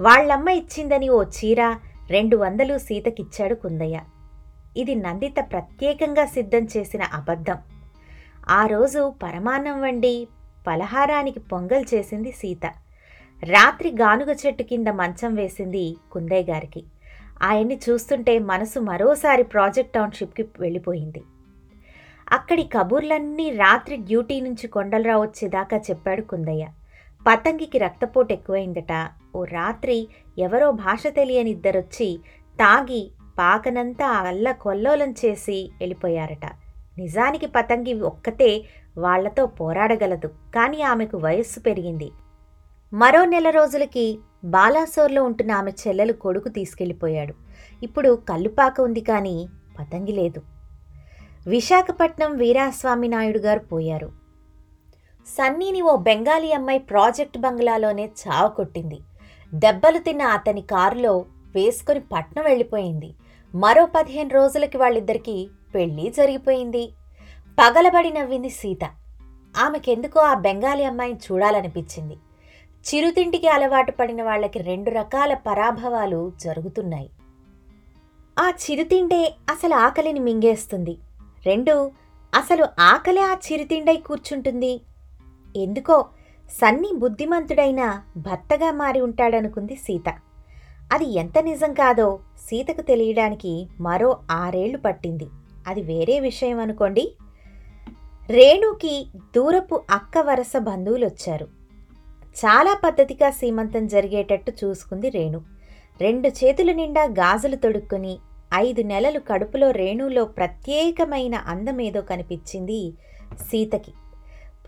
వాళ్ళమ్మ 0.00 0.48
ఇచ్చిందని 0.48 1.08
ఓ 1.08 1.22
చీర 1.22 1.74
రెండు 2.10 2.36
వందలు 2.36 2.78
సీతకిచ్చాడు 2.78 3.54
కుందయ్య. 3.54 4.00
ఇది 4.76 4.94
నందిత 4.94 5.34
ప్రత్యేకంగా 5.52 6.26
సిద్ధం 6.26 6.64
చేసిన 6.76 7.02
అబద్ధం. 7.02 7.58
ఆ 8.50 8.66
రోజు 8.66 9.14
పరమాన్నం 9.22 9.80
వండి 9.80 10.28
పలహారానికి 10.66 11.40
పొంగల్ 11.40 11.84
చేసింది 11.94 12.32
సీత. 12.32 12.66
రాత్రి 13.42 13.90
గానుగ 13.90 14.32
చెట్టు 14.32 14.62
కింద 14.62 14.88
మంచం 14.88 15.34
వేసింది 15.34 15.96
కుందయ్య 16.12 16.52
గారికి. 16.52 16.84
ఆయన్ని 17.42 17.80
చూస్తుంటే 17.90 18.38
మనసు 18.38 18.80
మరోసారి 18.80 19.42
ప్రాజెక్ట్ 19.42 19.92
టౌన్షిప్కి 19.92 20.48
వెళ్ళిపోయింది. 20.60 21.22
అక్కడి 22.32 22.62
కబూర్లన్నీ 22.62 23.50
రాత్రి 23.50 23.96
డ్యూటీ 23.96 24.40
నుంచి 24.40 24.66
కొండలరావు 24.66 25.22
వచ్చేదాకా 25.22 25.76
చెప్పాడు 25.76 26.22
కుందయ్య. 26.22 26.66
పతంగికి 27.26 27.78
రక్తపోటు 27.78 28.32
ఎక్కువైందట. 28.32 29.08
ఓ 29.34 29.44
రాత్రి 29.44 30.08
ఎవరో 30.38 30.70
భాష 30.70 31.06
తెలియని 31.06 31.50
ఇద్దరొచ్చి 31.50 32.18
తాగి 32.54 33.10
పాకనంతా 33.38 34.06
అల్ల 34.06 34.52
కొల్లోలం 34.52 35.14
చేసి 35.24 35.70
వెళ్ళిపోయారట. 35.80 36.67
నిజానికి 36.98 37.46
పతంగి 37.46 37.94
ఒక్కతే 38.10 38.50
వాళ్ళతో 38.98 39.42
పోరాడగలదు. 39.58 40.28
కానీ 40.54 40.78
ఆమెకు 40.82 41.16
వయస్సు 41.16 41.60
పెరిగింది. 41.60 42.08
మరో 42.92 43.20
నెల 43.24 43.48
రోజులకి 43.50 44.06
బాలాసోర్లో 44.44 45.22
ఉంటున్న 45.24 45.52
ఆమె 45.52 45.72
చెల్లెలు 45.80 46.14
కొడుకు 46.24 46.48
తీసుకెళ్ళిపోయాడు. 46.48 47.34
ఇప్పుడు 47.82 48.10
కల్లుపాక 48.28 48.80
ఉంది 48.80 49.00
కానీ 49.00 49.36
పతంగి 49.78 50.12
లేదు. 50.12 50.40
విశాఖపట్నం 51.46 52.30
వీరాస్వామి 52.36 53.08
నాయుడు 53.08 53.38
గారు 53.38 53.62
పోయారు. 53.72 54.08
సన్నీని 55.26 55.80
ఓ 55.82 55.92
బెంగాలీ 56.08 56.50
అమ్మాయి 56.52 56.80
ప్రాజెక్ట్ 56.90 57.38
బంగ్లాలోనే 57.38 58.06
చావు 58.20 58.50
కొట్టింది. 58.56 58.98
దెబ్బలు 59.52 59.98
తిన్న 59.98 60.22
అతని 60.36 60.62
కారులో 60.72 61.14
వేసుకొని 61.56 62.00
పట్నం 62.12 62.44
వెళ్ళిపోయింది. 62.44 63.10
మరో 63.54 63.84
పదిహేను 63.86 64.30
రోజులకి 64.30 64.78
వాళ్ళిద్దరికీ 64.78 65.36
పెళ్ళి 65.74 66.10
జరిగిపోయింది. 66.16 66.92
పగలబడి 67.58 68.10
నవ్వింది 68.10 68.50
సీత 68.50 68.90
ఆమెకెందుకో 69.56 70.20
ఆ 70.20 70.34
బెంగాలీ 70.34 70.84
అమ్మాయిని 70.84 71.18
చూడాలనిపించింది. 71.32 72.16
చిరుతింటికి 72.94 73.48
అలవాటు 73.48 73.92
పడిన 73.92 74.22
వాళ్ళకి 74.22 74.58
రెండు 74.58 74.90
రకాల 74.90 75.34
పరాభవాలు 75.34 76.32
జరుగుతున్నాయి. 76.40 77.10
ఆ 78.38 78.50
చిరుతిండే 78.50 79.34
అసలు 79.50 79.74
ఆకలిని 79.74 80.20
మింగేస్తుంది. 80.20 80.98
రెండు 81.46 81.90
అసలు 82.34 82.68
ఆకలి 82.78 83.20
ఆ 83.20 83.34
చిరుతిండై 83.34 83.96
కూర్చుంటుంది. 83.96 84.80
ఎందుకో 85.56 86.06
సన్నీ 86.50 86.92
బుద్ధిమంతుడైన 86.96 88.02
భర్తగా 88.16 88.70
మారి 88.70 89.00
ఉంటాడనుకుంది 89.00 89.76
సీత. 89.76 90.14
అది 90.92 91.04
ఎంత 91.04 91.38
నిజం 91.38 91.74
కాదో 91.74 92.18
సీతకు 92.38 92.80
తెలియడానికి 92.82 93.68
మరో 93.80 94.18
ఆరేళ్ళు 94.30 94.78
పట్టింది. 94.78 95.28
అది 95.68 95.82
వేరే 95.82 96.20
విషయం 96.20 96.58
అనుకోండి. 96.58 97.14
రేణుకి 98.30 99.06
దూరపు 99.36 99.82
అక్క 99.90 100.18
వరస 100.18 100.52
బంధువులు 100.58 101.06
వచ్చారు 101.06 101.48
చాలా 102.38 102.80
పద్ధతిగా 102.84 103.30
సీమంతం 103.30 103.86
జరిగేటట్టు 103.86 104.52
చూసుకుంది 104.64 105.08
రేణు. 105.08 105.40
రెండు 106.00 106.28
చేతుల 106.28 106.72
నిండా 106.72 107.04
గాజులు 107.04 107.56
తొడుక్కుని 107.56 108.18
ఐదు 108.54 108.82
నెలలు 108.82 109.20
కడుపులో 109.20 109.70
రేణులో 109.70 110.24
ప్రత్యేకమైన 110.24 111.34
అందమేదో 111.34 112.00
కనిపించింది 112.00 112.94
సీతకి. 113.40 113.92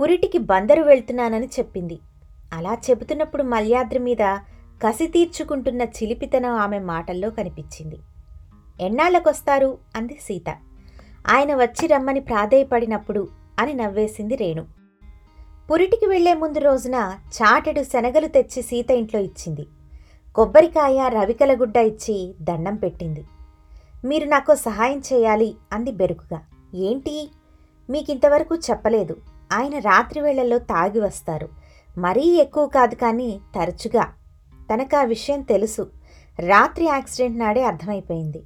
పురిటికి 0.00 0.38
బందరు 0.38 0.82
వెళ్తున్నానని 0.82 1.46
చెప్పింది. 1.46 1.98
అలా 2.52 2.78
చెబుతున్నప్పుడు 2.90 3.42
మల్యాద్రి 3.42 3.98
మీద 3.98 4.38
కసి 4.82 5.06
తీర్చుకుంటున్న 5.06 5.82
చిలిపితనం 5.82 6.54
ఆమె 6.54 6.78
మాటల్లో 6.78 7.30
కనిపించింది. 7.30 7.98
ఎన్నాళ్ళకొస్తారు? 8.80 9.78
అంది 9.96 10.18
సీత. 10.22 10.69
ఆయన 11.26 11.54
వచ్చి 11.54 11.86
రమ్మని 11.86 12.20
ప్రాధేయపడినప్పుడు 12.20 13.28
అని 13.58 13.74
నవ్వేసింది 13.74 14.36
రేణు. 14.36 14.66
పురిటికి 15.72 16.06
వెళ్ళే 16.06 16.34
ముందు 16.34 16.58
రోజున 16.58 16.94
చాటెడు 17.42 17.82
శనగలు 17.82 18.26
తెచ్చి 18.26 18.62
సీత 18.62 18.90
ఇంట్లో 18.90 19.20
ఇచ్చింది. 19.20 19.66
కొబ్బరికాయ 20.34 21.08
రవికలగుడ్డ 21.08 21.76
ఇచ్చి 21.76 22.34
దండం 22.40 22.76
పెట్టింది. 22.76 23.24
మీరు 24.04 24.24
నాకు 24.24 24.54
సహాయం 24.54 25.02
చేయాలి 25.12 25.56
అంది 25.72 25.92
బెరుకుగా. 25.92 26.40
ఏంటి? 26.74 27.30
మీకింతవరకు 27.90 28.56
చెప్పలేదు. 28.56 29.16
ఆయన 29.52 29.78
రాత్రి 29.78 30.20
వేళల్లో 30.20 30.58
తాగి 30.58 31.00
వస్తారు. 31.00 31.48
మరీ 31.98 32.22
ఎక్కువ 32.22 32.66
కాదు 32.66 32.94
కానీ 32.94 33.40
తరచుగా. 33.54 34.12
తనకు 34.74 34.96
ఆ 34.96 35.02
విషయం 35.02 35.42
తెలుసు. 35.42 35.90
రాత్రి 36.46 36.84
యాక్సిడెంట్ 36.84 37.38
నాడే 37.38 37.64
అర్థమైపోయింది. 37.64 38.42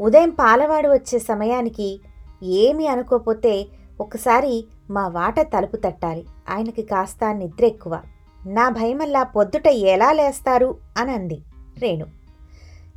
ఉదయం 0.00 0.30
పాలవాడు 0.30 0.88
వచ్చే 0.88 1.18
సమయానికి 1.18 2.00
ఏమీ 2.42 2.86
అనుకోపోతే 2.86 3.66
ఒకసారి 4.00 4.66
మా 4.90 5.08
వాట 5.08 5.40
తలుపు 5.40 5.76
తట్టాలి. 5.76 6.26
ఆయనకి 6.48 6.82
కాస్త 6.82 7.34
నిద్ర 7.34 7.64
ఎక్కువ. 7.64 8.00
నా 8.46 8.68
భయమల్లా 8.68 9.22
పొద్దుట 9.22 9.66
ఎలా 9.66 10.12
లేస్తారు? 10.12 10.76
అని 10.98 11.12
అంది 11.12 11.42
రేణు. 11.78 12.06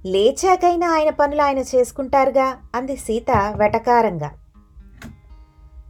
లేచాకైనా 0.05 0.93
ఆయన 0.93 1.09
పనులు 1.09 1.41
ఆయన 1.41 1.59
చేసుకుంటారుగా? 1.59 2.57
అంది 2.75 2.95
సీత 2.95 3.53
వెటకారంగా. 3.57 4.31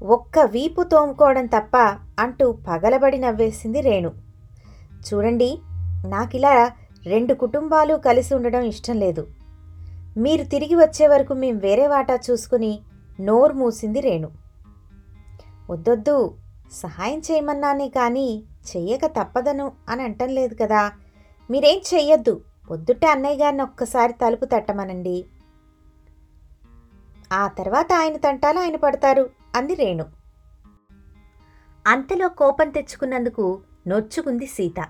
ఒక్క 0.03 0.39
వీపు 0.39 0.83
తోముకోవడం 0.83 1.45
తప్ప 1.45 1.77
అంటూ 2.19 2.51
పగలబడి 2.51 3.17
నవ్వేసింది 3.17 3.81
రేణు. 3.81 4.11
చూడండి 4.93 5.59
నాకిలా 6.07 6.71
రెండు 7.05 7.33
కుటుంబాలు 7.33 7.95
కలిసి 7.95 8.35
ఉండడం 8.35 8.61
ఇష్టం 8.61 8.99
లేదు. 8.99 9.27
మీరు 10.17 10.43
తిరిగి 10.43 10.75
వచ్చే 10.75 11.07
వరకు 11.07 11.33
మేం 11.33 11.57
వేరే 11.57 11.87
వాటా 11.87 12.19
చూసుకుని 12.31 12.79
నోరు 13.19 13.53
మూసింది 13.53 14.01
రేణు. 14.01 14.31
వద్దొద్దు 15.69 16.37
సహాయం 16.71 17.19
చేయమన్నానే 17.19 17.89
కానీ 17.89 18.43
చెయ్యక 18.75 19.05
తప్పదను 19.05 19.71
అని 19.89 20.03
అంటం 20.03 20.27
లేదు 20.29 20.55
కదా. 20.61 20.91
మీరేం 21.51 21.81
చెయ్యొద్దు 21.93 22.41
పొద్దుట 22.69 23.05
అన్నయ్య 23.05 23.43
గారిని 23.43 23.63
ఒక్కసారి 23.63 24.13
తలుపు 24.13 24.45
తట్టమనండి. 24.45 25.25
ఆ 27.33 27.47
తర్వాత 27.47 27.93
ఆయన 27.93 28.17
తంటాలు 28.17 28.59
ఆయన 28.59 28.75
పడతారు 28.75 29.29
అంది 29.55 29.75
రేణు. 29.75 30.05
అంతలో 31.87 32.29
కోపం 32.29 32.69
తెచ్చుకున్నందుకు 32.69 33.61
నొచ్చుకుంది 33.87 34.45
సీత. 34.45 34.85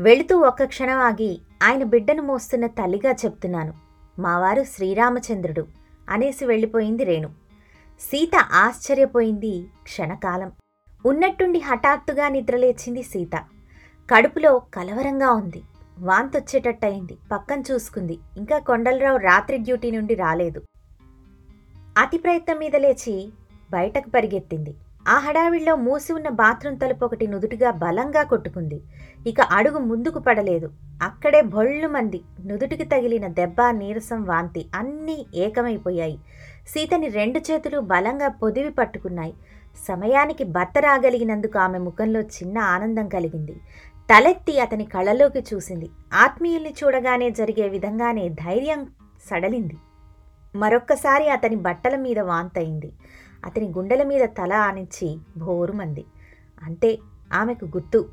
వెళుతూ 0.00 0.38
ఒక్క 0.38 0.64
క్షణం 0.64 0.98
ఆగి 0.98 1.40
ఆయన 1.62 1.84
బిడ్డను 1.84 2.22
మోస్తున్న 2.22 2.66
తల్లిగా 2.66 3.12
చెప్తున్నాను. 3.12 3.74
మావారు 4.18 4.62
శ్రీరామచంద్రుడు. 4.62 5.77
అనేసి 6.08 6.44
వెళ్ళిపోయింది 6.44 7.04
రేణు. 7.04 7.28
సీత 8.00 8.36
ఆశ్చర్యపోయింది 8.52 9.66
క్షణకాలం. 9.82 10.52
ఉన్నట్టుండి 11.06 11.58
హఠాత్తుగా 11.58 12.28
నిద్రలేచింది 12.28 13.02
సీత. 13.02 13.44
కడుపులో 14.14 14.58
కలవరంగా 14.58 15.32
ఉంది. 15.32 15.62
వాంతొచ్చేటట్టయింది. 15.98 17.18
పక్కన 17.32 17.60
చూసుకుంది. 17.60 18.18
ఇంకా 18.36 18.58
కొండలరావు 18.58 19.16
రాత్రి 19.16 19.58
డ్యూటీ 19.58 19.90
నుండి 19.90 20.14
రాలేదు. 20.14 20.62
అతి 21.98 22.18
ప్రయత్నం 22.18 22.58
మీద 22.58 22.76
లేచి 22.76 23.32
బయటకు 23.72 24.10
పరిగెత్తింది. 24.10 24.74
ఆ 25.08 25.18
హడావిడిలో 25.18 25.76
మూసి 25.76 26.12
ఉన్న 26.12 26.28
బాత్రూం 26.28 26.74
తలుపు 26.74 27.04
ఒకటి 27.04 27.26
నుదుటిగా 27.26 27.70
బలంగా 27.70 28.22
కొట్టుకుంది. 28.22 28.80
ఇక 29.26 29.40
అడుగు 29.40 29.78
ముందుకు 29.78 30.18
పడలేదు. 30.18 30.70
అక్కడే 31.02 31.40
బొళ్ళు 31.40 31.88
మంది 31.88 32.20
నుదుటికి 32.46 32.84
తగిలిన 32.84 33.26
దెబ్బ 33.26 33.56
నీరసం 33.70 34.24
వాంతి 34.24 34.66
అన్నీ 34.74 35.26
ఏకమైపోయాయి. 35.34 36.18
సీతని 36.68 37.08
రెండు 37.08 37.38
చేతులు 37.38 37.80
బలంగా 37.80 38.28
పొదివి 38.28 38.70
పట్టుకున్నాయి. 38.70 39.34
సమయానికి 39.88 40.44
భర్త 40.44 40.78
రాగలిగినందుకు 40.78 41.58
ఆమె 41.58 41.78
ముఖంలో 41.78 42.20
చిన్న 42.20 42.58
ఆనందం 42.58 43.08
కలిగింది. 43.08 43.56
తలెత్తి 44.10 44.60
అతని 44.60 44.84
కళ్ళలోకి 44.84 45.44
చూసింది. 45.54 45.90
ఆత్మీయుల్ని 46.14 46.74
చూడగానే 46.84 47.30
జరిగే 47.30 47.68
విధంగానే 47.68 48.28
ధైర్యం 48.28 48.86
సడలింది. 49.30 49.76
మరొక్కసారి 50.56 51.28
అతని 51.28 51.56
బట్టల 51.56 51.96
మీద 51.96 52.18
వాంతయింది. 52.18 52.92
అతని 53.48 53.68
గుండెల 53.68 54.02
మీద 54.02 54.28
తల 54.28 54.52
ఆనించి 54.52 55.18
భోరుమంది 55.36 56.04
అంతే 56.62 56.98
ఆమెకు 57.32 57.64
గుర్తు. 57.64 58.08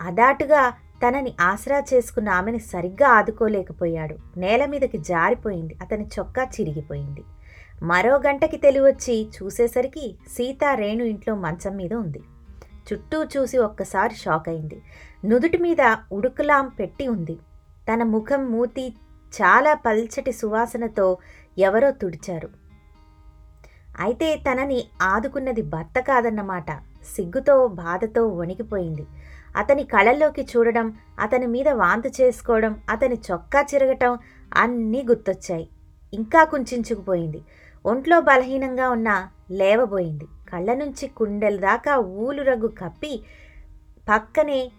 అదాటుగా 0.00 0.70
తనని 0.70 1.34
ఆసరా 1.40 1.82
చేసుకున్న 1.94 2.28
ఆమెను 2.28 2.58
సరిగ్గా 2.58 3.08
ఆదుకోలేకపోయాడు. 3.08 4.16
నేల 4.36 4.64
మీదకి 4.64 4.98
జారిపోయింది. 4.98 5.76
అతని 5.82 6.06
చొక్కా 6.18 6.42
చిరిగిపోయింది. 6.44 7.24
మరో 7.82 8.16
గంటకి 8.16 8.56
తెలివచ్చి 8.56 9.30
చూసేసరికి 9.36 10.18
సీత 10.28 10.64
రేణు 10.74 11.04
ఇంట్లో 11.04 11.34
మంచం 11.34 11.76
మీద 11.76 11.94
ఉంది. 11.94 12.20
చుట్టూ 12.92 13.24
చూసి 13.24 13.58
ఒక్కసారి 13.58 14.14
షాక్ 14.14 14.48
అయింది. 14.48 14.82
నుదుటి 15.24 15.58
మీద 15.58 15.96
ఉడుకులాం 16.12 16.68
పెట్టి 16.68 17.08
ఉంది. 17.08 17.38
తన 17.92 18.02
ముఖం 18.02 18.52
మూతి 18.52 18.94
చాలా 19.42 19.74
పల్చటి 19.74 20.32
సువాసనతో 20.32 21.18
ఎవరో 21.58 21.90
తుడిచారు. 21.90 22.57
అయితే 23.98 24.36
తనని 24.36 24.84
ఆదుకున్నది 25.02 25.62
భర్త 25.62 26.00
కాదన్నమాట. 26.00 26.70
సిగ్గుతో 27.16 27.66
బాధతో 27.66 28.26
వణికిపోయింది. 28.28 29.06
అతని 29.56 29.84
కళ్ళల్లోకి 29.84 30.42
చూడడం 30.42 30.94
అతని 31.20 31.46
మీద 31.46 31.68
వాంతు 31.68 32.08
చేసుకోవడం 32.08 32.80
అతని 32.90 33.18
చొక్కా 33.32 33.60
చిరగటం 33.60 34.18
అన్నీ 34.54 35.02
గుర్తొచ్చాయి. 35.02 35.68
ఇంకా 36.14 36.44
కుంచుకుపోయింది. 36.44 37.42
ఒంట్లో 37.86 38.20
బలహీనంగా 38.20 38.90
ఉన్న 38.90 39.28
లేవబోయింది. 39.50 40.24
కళ్ళ 40.52 40.74
నుంచి 40.74 41.06
కుండెల 41.06 41.56
దాకా 41.56 41.96
ఊలు 41.96 42.42
రగ్గు 42.42 42.68
కప్పి 42.68 43.22
పక్కనే 44.08 44.72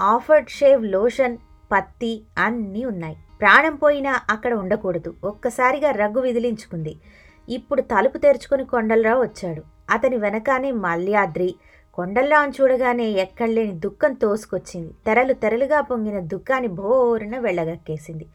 ఆఫర్డ్ 0.00 0.48
షేవ్ 0.48 0.86
లోషన్ 0.86 1.38
పత్తి 1.72 2.22
అన్నీ 2.38 2.84
ఉన్నాయి. 2.84 3.16
ప్రాణం 3.40 3.76
పోయినా 3.76 4.20
అక్కడ 4.30 4.54
ఉండకూడదు. 4.54 5.14
ఒక్కసారిగా 5.24 5.90
రగ్గు 5.90 6.20
విదిలించుకుంది. 6.20 7.00
ఇప్పుడు 7.48 7.82
తలుపు 7.82 8.18
తెరుచుకుని 8.18 8.64
కొండలరావు 8.64 9.22
వచ్చాడు. 9.22 9.62
అతని 9.90 10.16
వెనకానే 10.16 10.70
మల్యాద్రి 10.70 11.54
కొండలరావును 11.94 12.52
చూడగానే 12.60 13.04
ఎక్కడలేని 13.04 13.72
దుఃఖం 13.72 14.14
తోసుకొచ్చింది. 14.14 14.92
తెరలు 15.06 15.32
తెరలుగా 15.32 15.80
పొంగిన 15.80 16.20
దుఃఖాన్ని 16.20 16.68
భోరున 16.68 17.38
వెళ్ళగక్కేసింది. 17.38 18.26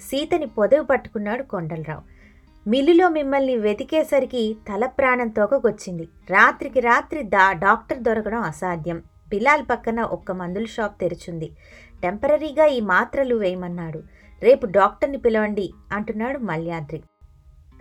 సీతని 0.00 0.46
పొదవి 0.46 0.84
పట్టుకున్నాడు 0.84 1.42
కొండలరావు. 1.42 2.02
మిల్లులో 2.68 3.08
మిమ్మల్ని 3.08 3.56
వెతికేసరికి 3.56 4.56
తల 4.68 4.86
ప్రాణం 4.86 5.28
తోకకొచ్చింది. 5.28 6.08
రాత్రికి 6.30 6.80
రాత్రి 6.80 7.22
దా 7.22 7.52
డాక్టర్ 7.52 7.98
దొరకడం 7.98 8.40
అసాధ్యం. 8.40 9.02
బిలాల్ 9.28 9.62
పక్కన 9.70 10.00
ఒక్క 10.00 10.32
మందుల 10.32 10.64
షాప్ 10.64 11.00
తెరిచింది. 11.00 11.50
టెంపరీగా 12.02 12.66
ఈ 12.66 12.80
మాత్రలు 12.80 13.34
వేయమన్నాడు. 13.34 14.02
రేపు 14.42 14.66
డాక్టర్ని 14.66 15.18
పిలవండి 15.18 15.72
అంటున్నాడు 15.92 16.38
మల్యాద్రి. 16.38 17.02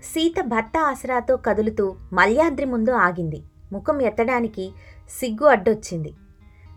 సీత 0.04 0.42
భర్త 0.42 0.78
ఆసరాతో 0.78 1.38
కదులుతూ 1.38 1.96
మల్యాద్రి 2.14 2.66
ముందు 2.66 2.92
ఆగింది. 2.92 3.44
ముఖం 3.72 4.02
ఎత్తడానికి 4.02 4.72
సిగ్గు 5.10 5.48
అడ్డొచ్చింది. 5.48 6.14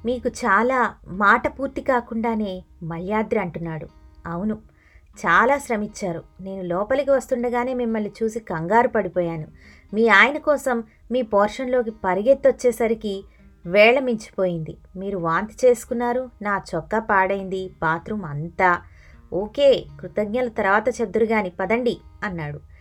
మీకు 0.05 0.29
చాలా 0.29 0.95
మాట 1.09 1.61
పూర్తి 1.61 1.81
కాకుండానే 1.81 2.65
మల్యాద్రి 2.83 3.41
అంటున్నాడు. 3.41 3.89
అవును 4.27 4.59
చాలా 5.27 5.59
శ్రమించారు. 5.59 6.23
నేను 6.41 6.63
లోపలికి 6.63 7.11
వస్తుండగానే 7.11 7.75
మిమ్మల్ని 7.75 8.13
చూసి 8.23 8.41
కంగారు 8.41 8.89
పడిపోయాను. 8.89 9.47
మీ 9.95 10.09
ఆయన 10.09 10.39
కోసం 10.39 10.85
మీ 11.11 11.23
పోర్షన్లోకి 11.23 11.91
పరిగెత్తొచ్చేసరికి 11.91 13.25
వేళ 13.67 13.99
మించిపోయింది. 13.99 14.77
మీరు 14.97 15.19
వాంతి 15.19 15.67
చేసుకున్నారు 15.67 16.31
నా 16.43 16.63
చొక్కా 16.75 16.99
పాడైంది 16.99 17.69
బాత్రూమ్ 17.83 18.25
అంతా. 18.25 18.83
ఓకే 19.33 19.85
కృతజ్ఞల 20.01 20.49
తర్వాత 20.49 21.01
చెద్దురుగాని 21.01 21.53
పదండి 21.61 21.99
అన్నాడు. 22.23 22.72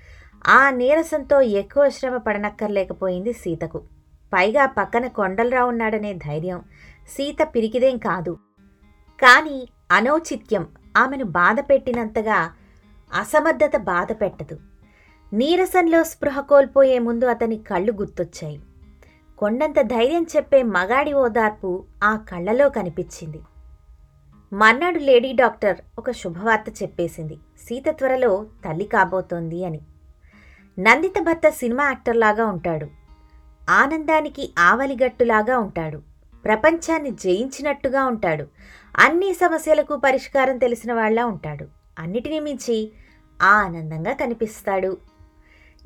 ఆ 0.47 0.69
నీరసంతో 0.69 1.41
ఎక్కువ 1.41 1.89
శ్రమ 1.89 2.17
పడనక్కర్లేకపోయింది 2.17 3.34
సీతకు. 3.34 3.84
పైగా 4.34 4.65
పక్కన 4.65 5.08
కొండలరావు 5.08 5.69
ఉన్నాడనే 5.69 6.13
ధైర్యం 6.13 6.63
సీత 7.10 7.47
పిరికిదేం 7.56 7.97
కాదు. 7.97 8.38
కానీ 9.21 9.67
అనౌచిత్యం 9.91 10.67
ఆమెను 10.97 11.25
బాధ 11.25 11.60
పెట్టినంతగా 11.60 12.51
అసమర్థత 13.13 13.77
బాధ 13.77 14.12
పెట్టదు. 14.12 14.60
నీరసంలో 15.34 16.04
స్పృహ 16.04 16.39
కోల్పోయే 16.39 16.99
ముందు 16.99 17.25
అతని 17.25 17.58
కళ్ళు 17.58 17.91
గుర్తొచ్చాయి. 17.91 18.62
కొండంత 19.38 19.82
ధైర్యం 19.82 20.25
చెప్పే 20.36 20.63
మగాడి 20.63 21.13
ఓదార్పు 21.13 21.86
ఆ 22.04 22.15
కళ్ళలో 22.15 22.69
కనిపించింది. 22.69 23.41
మర్నాడు 24.54 24.99
లేడీ 24.99 25.34
డాక్టర్ 25.34 25.77
ఒక 25.99 26.12
శుభవార్త 26.12 26.84
చెప్పేసింది. 26.84 27.38
సీత 27.67 27.84
త్వరలో 27.89 28.45
తల్లి 28.65 28.86
కాబోతోంది 28.86 29.65
అని. 29.65 29.80
నందిత 30.82 31.13
భర్త 31.22 31.50
సినిమా 31.50 31.84
యాక్టర్లాగా 31.84 32.46
ఉంటాడు. 32.46 32.88
ఆనందానికి 33.70 34.54
ఆవలిగట్టులాగా 34.60 35.60
ఉంటాడు. 35.60 36.02
ప్రపంచాన్ని 36.46 37.12
జయించినట్టుగా 37.12 38.06
ఉంటాడు. 38.06 38.48
అన్ని 38.98 39.34
సమస్యలకు 39.34 39.96
పరిష్కారం 39.96 40.58
తెలిసిన 40.58 40.94
వాళ్ళ 40.94 41.22
ఉంటాడు. 41.22 41.67
అన్నిటినీ 42.00 42.39
మించి 42.39 42.91
ఆనందంగా 43.41 44.13
కనిపిస్తాడు. 44.13 44.98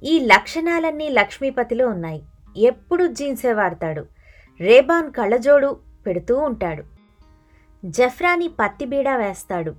ఈ 0.04 0.20
లక్షణాలన్నీ 0.20 1.10
లక్ష్మీపతిలో 1.10 1.88
ఉన్నాయి. 1.88 2.24
ఎప్పుడు 2.58 3.08
జీన్సే 3.08 3.54
వాడతాడు. 3.54 4.06
రేబాన్ 4.60 5.12
కళ్ళజోడు 5.12 5.78
పెడుతూ 6.06 6.38
ఉంటాడు. 6.38 6.84
జఫ్రాని 7.86 8.48
పత్తి 8.48 8.86
బీడా 8.86 9.16
వేస్తాడు. 9.16 9.76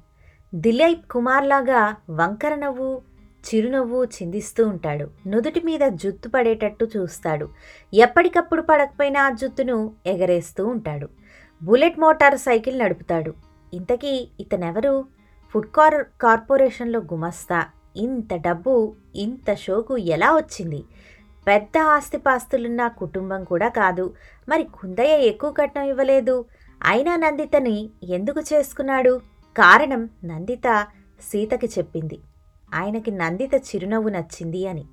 దిలీప్ 0.55 1.11
కుమార్లాగా 1.11 1.97
వంకర 2.11 2.55
నవ్వు 2.55 3.16
చిరునవ్వు 3.47 4.05
చిందిస్తూ 4.05 4.69
ఉంటాడు. 4.69 5.11
నుదుటి 5.27 5.61
మీద 5.61 5.81
జుత్తు 5.89 6.29
పడేటట్టు 6.29 6.89
చూస్తాడు. 6.97 7.49
ఎప్పటికప్పుడు 7.95 8.63
పడకపోయినా 8.63 9.23
ఆ 9.23 9.31
జుత్తును 9.31 9.93
ఎగరేస్తూ 10.07 10.67
ఉంటాడు. 10.67 11.09
బుల్లెట్ 11.63 11.99
మోటార్ 11.99 12.39
సైకిల్ 12.39 12.79
నడుపుతాడు. 12.79 13.35
ఇంతకీ 13.75 14.29
ఇతనెవరు? 14.41 15.05
ఫుడ్ 15.53 15.67
కార్ 15.67 16.05
కార్పొరేషన్లో 16.21 17.01
గుమస్తా. 17.01 17.65
ఇంత 17.97 18.35
డబ్బు 18.35 18.97
ఇంత 19.17 19.55
షోకు 19.55 19.97
ఎలా 19.97 20.37
వచ్చింది? 20.37 20.85
పెద్ద 21.47 21.79
ఆస్తిపాస్తులున్న 21.79 22.89
కుటుంబం 22.89 23.45
కూడా 23.45 23.69
కాదు. 23.69 24.15
మరి 24.49 24.63
కుందయ్య 24.63 25.15
ఎక్కువ 25.15 25.51
కట్నం 25.53 25.83
ఇవ్వలేదు. 25.83 26.45
అయినా 26.85 27.17
నందితని 27.17 27.91
ఎందుకు 28.03 28.41
చేసుకున్నాడు? 28.41 29.21
కారణం 29.57 30.09
నందిత 30.25 30.87
సీతకి 31.21 31.67
చెప్పింది. 31.67 32.19
ఆయనకి 32.75 33.11
నందిత 33.11 33.55
చిరునవ్వు 33.55 34.09
నచ్చింది 34.09 34.69
అని. 34.69 34.85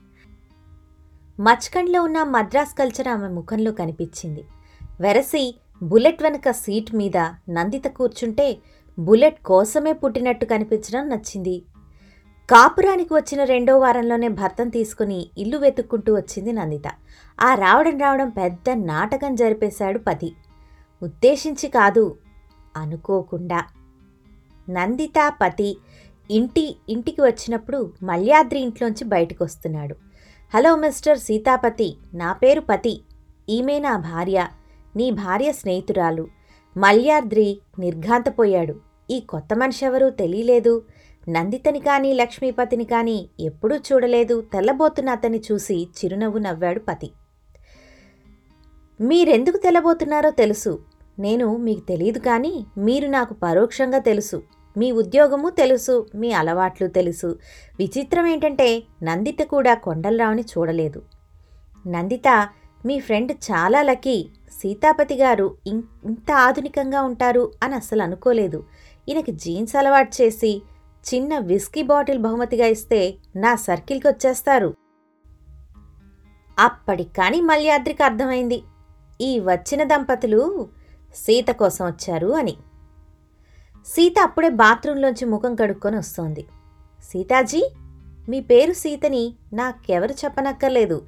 మచ్కండ్లో 1.39 2.03
ఉన్న 2.03 2.23
మద్రాస్ 2.23 2.77
కల్చర్ 2.77 3.07
ఆమె 3.07 3.27
ముఖంలో 3.27 3.71
కనిపించింది. 3.71 4.43
వెరసి 5.01 5.59
బుల్లెట్ 5.83 6.23
వెనక 6.23 6.51
సీట్ 6.51 6.95
మీద 6.95 7.17
నందిత 7.49 7.83
కూర్చుంటే 7.85 8.57
బుల్లెట్ 8.99 9.43
కోసమే 9.43 9.93
పుట్టినట్టు 9.93 10.45
కనిపించడం 10.45 11.09
నచ్చింది. 11.09 11.63
కాపురానికి 12.49 13.13
వచ్చిన 13.13 13.43
రెండో 13.43 13.79
వారంలోనే 13.79 14.27
భర్తను 14.27 14.69
తీసుకుని 14.69 15.29
ఇల్లు 15.37 15.57
వెతుక్కుంటూ 15.57 16.15
వచ్చింది 16.15 16.51
నందిత. 16.51 16.91
ఆ 17.41 17.53
రావడం 17.53 17.97
రావడం 17.97 18.29
పెద్ద 18.29 18.69
నాటకం 18.69 19.35
జరిపేశాడు 19.35 19.99
పతి. 19.99 20.35
ఉద్దేశించి 21.03 21.69
కాదు 21.69 22.17
అనుకోకుండా. 22.77 23.65
నందిత 24.69 25.33
పతి 25.41 25.77
ఇంటి 26.31 26.77
ఇంటికి 26.89 27.21
వచ్చినప్పుడు 27.21 27.93
మల్యాద్రి 28.03 28.59
ఇంట్లోంచి 28.59 29.03
బయటకు 29.03 29.43
వస్తున్నాడు 29.43 29.95
హలో 30.53 30.75
మిస్టర్ 30.75 31.17
సీతాపతి 31.17 31.97
నా 32.13 32.33
పేరు 32.33 32.61
పతి. 32.61 33.01
ఈమె 33.49 33.79
నా 33.79 33.97
భార్య. 33.97 34.47
నీ 34.95 35.11
భార్య 35.11 35.51
స్నేహితురాలు. 35.51 36.27
మల్యాద్రి 36.77 37.59
నిర్ఘాంతపోయాడు. 37.79 38.75
ఈ 39.09 39.19
కొత్త 39.19 39.55
మనిషి 39.55 39.85
ఎవరూ 39.85 40.09
తెలియలేదు. 40.09 40.85
నందితని 41.29 41.79
కానీ 41.79 42.13
లక్ష్మీపతిని 42.13 42.83
కానీ 42.83 43.29
ఎప్పుడూ 43.39 43.75
చూడలేదు. 43.75 44.41
తెల్లబోతున్న 44.41 45.09
అతన్ని 45.09 45.41
చూసి 45.51 45.87
చిరునవ్వు 45.97 46.39
నవ్వాడు 46.39 46.79
పతి. 46.79 47.11
మీరెందుకు 49.01 49.57
తెల్లబోతున్నారో 49.57 50.29
తెలుసు. 50.29 50.79
నేను 51.19 51.57
మీకు 51.57 51.79
తెలియదు 51.79 52.19
కానీ 52.19 52.65
మీరు 52.77 53.07
నాకు 53.07 53.33
పరోక్షంగా 53.33 53.99
తెలుసు. 53.99 54.43
మీ 54.77 54.91
ఉద్యోగము 54.91 55.49
తెలుసు 55.49 56.07
మీ 56.15 56.31
అలవాట్లు 56.31 56.87
తెలుసు. 56.87 57.39
విచిత్రం 57.79 58.25
ఏంటంటే 58.25 58.83
నందిత 59.03 59.37
కూడా 59.43 59.73
కొండలరావుని 59.73 60.41
చూడలేదు. 60.41 61.01
నందిత 61.87 62.49
మీ 62.85 62.99
ఫ్రెండ్ 62.99 63.31
చాలా 63.31 63.81
లక్కీ. 63.81 64.29
సీతాపతి 64.51 65.15
గారు 65.15 65.57
ఇం- 65.67 66.07
ఇంత 66.07 66.31
ఆధునికంగా 66.31 67.01
ఉంటారు 67.01 67.51
అని 67.63 67.75
అస్సలు 67.75 68.01
అనుకోలేదు. 68.01 68.65
ఈయనకి 69.09 69.31
జీన్స్ 69.31 69.75
అలవాటు 69.75 70.23
చేసి 70.23 70.61
చిన్న 71.13 71.37
విస్కీ 71.37 71.83
బాటిల్ 71.83 72.19
బహుమతిగా 72.19 72.65
ఇస్తే 72.65 73.15
నా 73.35 73.55
సర్కిల్కి 73.55 74.07
వచ్చేస్తారు. 74.07 74.75
అప్పటికాని 76.59 77.37
కానీ 77.37 77.41
మల్యాద్రికి 77.41 78.03
అర్థమైంది. 78.03 78.63
ఈ 79.21 79.39
వచ్చిన 79.39 79.83
దంపతులు 79.83 80.69
సీత 81.15 81.47
కోసం 81.47 81.85
వచ్చారు 81.85 82.27
అని. 82.27 82.57
సీత 83.87 84.13
అప్పుడే 84.21 84.49
బాత్రూంలోంచి 84.49 85.25
ముఖం 85.25 85.55
కడుక్కొని 85.55 85.97
వస్తోంది. 85.97 86.45
సీతాజీ 87.11 87.69
మీ 88.29 88.39
పేరు 88.41 88.73
సీతని 88.73 89.33
నాకెవరు 89.53 90.11
చెప్పనక్కర్లేదు. 90.11 91.01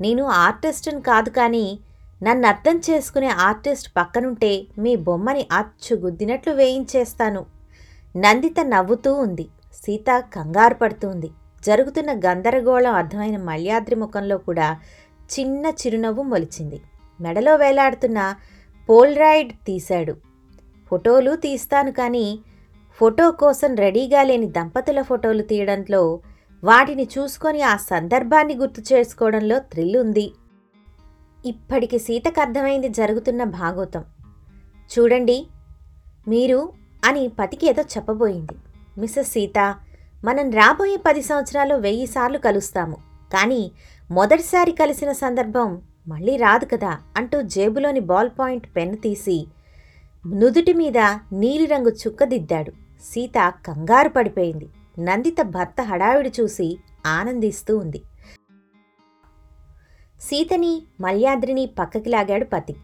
నేను 0.00 0.24
ఆర్టిస్ట్ని 0.24 1.00
కాదు 1.00 1.30
కానీ 1.30 1.78
నన్ను 2.22 2.48
అర్థం 2.48 2.80
చేసుకునే 2.90 3.28
ఆర్టిస్ట్ 3.28 3.92
పక్కనుంటే 3.96 4.66
మీ 4.78 4.96
బొమ్మని 4.96 5.46
అచ్చు 5.52 5.96
గుద్దినట్లు 5.96 6.52
వేయించేస్తాను. 6.52 7.46
నందిత 8.16 8.54
నవ్వుతూ 8.62 9.14
ఉంది. 9.14 9.48
సీత 9.84 10.18
కంగారు 10.18 10.74
పడుతుంది. 10.74 11.30
జరుగుతున్న 11.66 12.12
గందరగోళం 12.12 12.94
అర్థమైన 12.94 13.36
మల్యాద్రి 13.42 13.96
ముఖంలో 13.96 14.38
కూడా 14.38 14.78
చిన్న 15.34 15.66
చిరునవ్వు 15.66 16.22
మొలిచింది. 16.22 16.80
మెడలో 17.20 17.56
వేలాడుతున్న 17.56 18.34
పోల్రాయిడ్ 18.90 19.52
తీశాడు. 19.52 20.31
ఫోటోలు 20.92 21.32
తీస్తాను 21.44 21.92
కానీ 21.92 22.26
ఫోటో 22.98 23.26
కోసం 23.42 23.70
రెడీగా 23.74 24.22
లేని 24.22 24.48
దంపతుల 24.56 25.00
ఫోటోలు 25.02 25.42
తీయడంలో 25.50 26.00
వాటిని 26.62 27.04
చూసుకొని 27.14 27.60
ఆ 27.62 27.76
సందర్భాన్ని 27.90 28.54
గుర్తు 28.54 28.80
చేసుకోవడంలో 28.92 29.56
థ్రిల్ 29.70 29.96
ఉంది. 30.02 30.26
ఇప్పటికి 31.44 31.98
సీతకు 31.98 32.40
అర్థమైంది 32.40 32.88
జరుగుతున్న 32.88 33.44
భాగోతం. 33.60 34.02
చూడండి 34.92 35.38
మీరు 36.28 36.60
అని 37.04 37.22
పతికి 37.38 37.66
ఏదో 37.70 37.82
చెప్పబోయింది. 37.94 38.56
మిస్సెస్ 39.00 39.32
సీత 39.36 39.58
మనం 40.24 40.46
రాబోయే 40.50 40.98
పది 41.06 41.22
సంవత్సరాలు 41.22 41.74
వెయ్యి 41.86 42.06
సార్లు 42.06 42.38
కలుస్తాము. 42.38 42.98
కానీ 43.34 43.62
మొదటిసారి 44.10 44.72
కలిసిన 44.82 45.10
సందర్భం 45.22 45.68
మళ్ళీ 46.08 46.36
రాదు 46.36 46.66
కదా 46.72 46.92
అంటూ 47.16 47.42
జేబులోని 47.54 48.00
బాల్ 48.12 48.30
పాయింట్ 48.38 48.68
పెన్ 48.76 48.96
తీసి 48.96 49.38
నుదుటి 50.26 50.72
మీద 50.72 50.98
నీలిరంగు 51.32 51.88
చుక్కదిద్దాడు. 51.88 52.70
సీత 53.04 53.54
కంగారు 53.66 54.08
పడిపోయింది. 54.08 54.68
నందిత 54.98 55.42
భర్త 55.42 55.82
హడావిడి 55.82 56.32
చూసి 56.40 56.78
ఆనందిస్తూ 57.06 57.78
ఉంది. 57.78 58.02
సీతని 60.20 60.82
మల్యాద్రిని 61.00 61.66
పక్కకి 61.78 62.08
లాగాడు 62.08 62.44
పతి. 62.44 62.76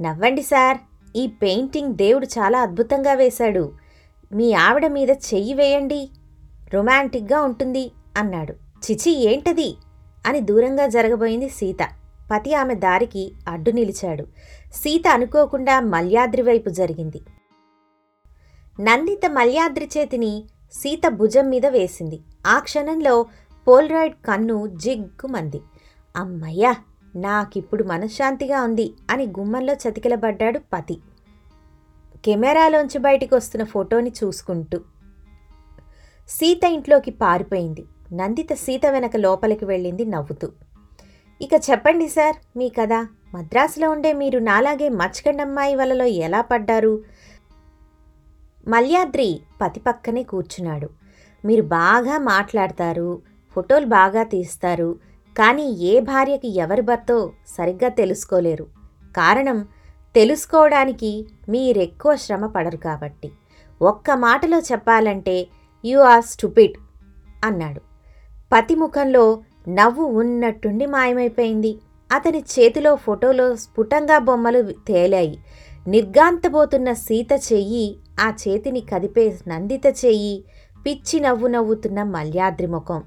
నవ్వండి 0.00 0.42
సార్ 0.42 0.78
ఈ 1.16 1.26
పెయింటింగ్ 1.26 1.94
దేవుడు 1.94 2.26
చాలా 2.26 2.62
అద్భుతంగా 2.62 3.12
వేశాడు. 3.12 3.72
మీ 4.32 4.52
ఆవిడ 4.52 4.86
మీద 4.86 5.10
చెయ్యి 5.10 5.54
వేయండి. 5.54 6.10
రొమాంటిక్గా 6.74 7.42
ఉంటుంది 7.42 7.92
అన్నాడు. 8.16 8.52
చిచి 8.52 9.32
ఏంటది? 9.32 9.76
అని 10.26 10.40
దూరంగా 10.40 10.86
జరగబోయింది 10.86 11.48
సీత. 11.48 11.88
పతి 12.30 12.54
ఆమె 12.54 12.74
దారికి 12.74 13.32
అడ్డు 13.48 13.70
నిలిచాడు. 13.70 14.26
సీత 14.74 15.08
అనుకోకుండా 15.08 15.80
మల్యాద్రి 15.80 16.42
వైపు 16.42 16.68
జరిగింది. 16.68 17.20
నందిత 18.80 19.30
మల్యాద్రి 19.30 19.88
చేతిని 19.98 20.44
సీత 20.72 21.08
భుజం 21.08 21.48
మీద 21.48 21.66
వేసింది. 21.66 22.20
ఆ 22.46 22.58
క్షణంలో 22.58 23.26
పోల్రాయిడ్ 23.68 24.14
కన్ను 24.14 24.66
జిగ్గుమంది. 24.66 25.60
అమ్మయ్యా 26.16 26.74
నాకిప్పుడు 27.16 27.84
మనశ్శాంతిగా 27.84 28.62
ఉంది 28.62 28.94
అని 29.10 29.26
గుమ్మంలో 29.26 29.74
చతికిలబడ్డాడు 29.74 30.60
పతి. 30.72 30.96
కెమెరాలోంచి 32.24 32.98
బయటికి 32.98 33.34
వస్తున్న 33.34 33.64
ఫోటోని 33.64 34.12
చూసుకుంటూ 34.24 34.80
సీత 36.28 36.64
ఇంట్లోకి 36.64 37.10
పారిపోయింది. 37.10 37.84
నందిత 38.12 38.52
సీత 38.54 38.86
వెనక 38.86 39.16
లోపలికి 39.16 39.64
వెళ్ళింది 39.64 40.04
నవ్వుతూ. 40.04 40.52
ఇక 41.42 41.50
చెప్పండి 41.70 42.08
సార్ 42.08 42.36
మీ 42.56 42.68
కదా 42.68 43.06
మద్రాసులో 43.34 43.90
ఉండే 43.90 44.12
మీరు 44.12 44.38
నాలాగే 44.38 44.88
మచ్కండమ్మాయి 44.88 45.76
వలలో 45.76 46.04
ఎలా 46.04 46.40
పడ్డారు? 46.40 47.02
మల్యాద్రి 48.68 49.40
పతి 49.62 49.80
పక్కనే 49.80 50.22
కూర్చున్నాడు. 50.22 50.90
మీరు 51.44 51.62
బాగా 51.62 52.18
మాట్లాడతారు 52.18 53.22
ఫోటోలు 53.54 53.86
బాగా 53.86 54.22
తీస్తారు 54.22 54.98
కానీ 55.38 55.70
ఏ 55.70 56.00
భార్యకి 56.00 56.56
ఎవరి 56.56 56.82
భర్తో 56.82 57.32
సరిగ్గా 57.46 57.88
తెలుసుకోలేరు. 57.88 58.66
కారణం 59.16 59.68
తెలుసుకోవడానికి 60.14 61.28
మీరెక్కువ 61.48 62.16
శ్రమ 62.16 62.46
పడరు 62.46 62.76
కాబట్టి. 62.76 63.30
ఒక్క 63.82 64.10
మాటలో 64.10 64.58
చెప్పాలంటే 64.58 65.48
యు 65.84 65.98
ఆర్ 65.98 66.24
స్టూపిడ్ 66.24 66.72
అన్నాడు. 67.44 67.80
పతి 68.52 68.74
ముఖంలో 68.74 69.42
నవ్వు 69.68 70.04
ఉన్నట్టుండి 70.04 70.86
మాయమైపోయింది. 70.86 71.78
అతని 72.14 72.38
చేతిలో 72.38 72.94
ఫోటోలో 72.94 73.56
స్ఫుటంగా 73.56 74.18
బొమ్మలు 74.18 74.62
తేలాయి. 74.62 75.38
నిర్గాంతబోతున్న 75.88 76.92
సీత 76.92 77.32
చెయ్యి 77.32 77.98
ఆ 78.20 78.32
చేతిని 78.48 78.80
కదిపే 78.80 79.34
నందిత 79.48 79.86
చెయ్యి 79.86 80.44
పిచ్చి 80.86 81.20
నవ్వు 81.20 81.48
నవ్వుతున్న 81.48 82.02
మల్యాద్రి 82.02 82.66
ముఖం. 82.66 83.02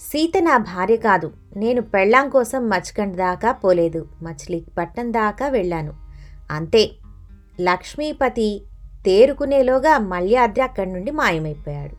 సీత 0.00 0.42
నా 0.42 0.56
భార్య 0.56 0.96
కాదు 0.96 1.32
నేను 1.56 1.82
పెళ్ళాం 1.82 2.28
కోసం 2.28 2.68
మచ్కండ్ 2.68 3.16
దాకా 3.16 3.52
పోలేదు 3.52 4.08
మచిలీపట్నం 4.22 5.12
దాకా 5.12 5.48
వెళ్ళాను. 5.48 5.94
అంతే. 6.50 6.90
లక్ష్మీపతి 7.60 8.62
తేరుకునేలోగా 9.04 9.98
మల్యాద్రి 9.98 10.62
అక్కడి 10.62 10.92
నుండి 10.92 11.10
మాయమైపోయాడు. 11.10 11.96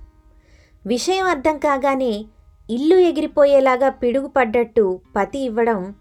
విషయం 0.87 1.25
అర్థం 1.25 1.57
కాగానే 1.57 2.25
ఇల్లు 2.69 2.95
ఎగిరిపోయేలాగా 2.95 3.89
పిడుగుపడ్డట్టు 3.89 4.99
పతి 5.15 5.39
ఇవ్వడం 5.39 5.95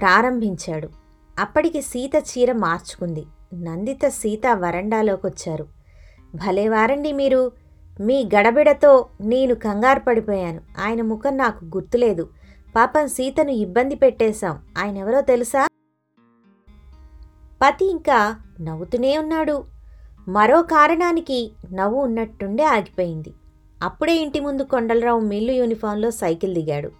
ప్రారంభించాడు. 0.00 0.88
అప్పటికి 1.38 1.82
సీత 1.82 2.12
చీర 2.16 2.52
మార్చుకుంది. 2.52 3.26
నందిత 3.54 4.08
సీత 4.08 4.46
వరండాలోకొచ్చారు. 4.52 5.68
భలేవారండి 6.34 7.12
మీరు. 7.12 7.52
మీ 8.00 8.28
గడబిడతో 8.36 9.08
నేను 9.20 9.54
కంగారు 9.54 10.00
పడిపోయాను. 10.00 10.60
ఆయన 10.80 11.02
ముఖం 11.02 11.36
నాకు 11.36 11.64
గుర్తులేదు. 11.64 12.28
పాపం 12.76 13.08
సీతను 13.08 13.50
ఇబ్బంది 13.50 13.94
పెట్టేశాం. 13.94 14.58
ఆయన 14.78 14.96
ఎవరో 14.96 15.20
తెలుసా? 15.20 15.68
పతి 17.62 17.90
ఇంకా 17.90 18.36
నవ్వుతూనే 18.60 19.18
ఉన్నాడు. 19.18 19.64
మరో 20.28 20.62
కారణానికి 20.62 21.52
నవ్వు 21.72 22.02
ఉన్నట్టుండే 22.02 22.64
ఆగిపోయింది. 22.64 23.34
అప్పుడే 23.82 24.16
ఇంటి 24.16 24.40
ముందు 24.40 24.62
కొండలరావు 24.62 25.20
మిల్లు 25.20 25.52
యూనిఫాంలో 25.52 26.10
సైకిల్ 26.10 26.54
దిగాడు. 26.54 26.90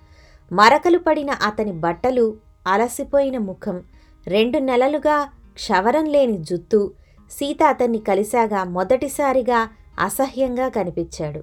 మరకలు 0.53 0.99
పడిన 0.99 1.31
అతని 1.31 1.73
బట్టలు 1.73 2.37
అలసిపోయిన 2.67 3.39
ముఖం. 3.39 3.83
రెండు 4.27 4.59
నెలలుగా 4.59 5.33
క్షవరం 5.53 6.05
లేని 6.05 6.39
జుత్తు. 6.39 6.93
సీత 7.31 7.63
అతన్ని 7.63 7.99
కలిశాగా 7.99 8.65
మొదటిసారిగా 8.65 9.69
అసహ్యంగా 9.99 10.69
కనిపించాడు. 10.69 11.43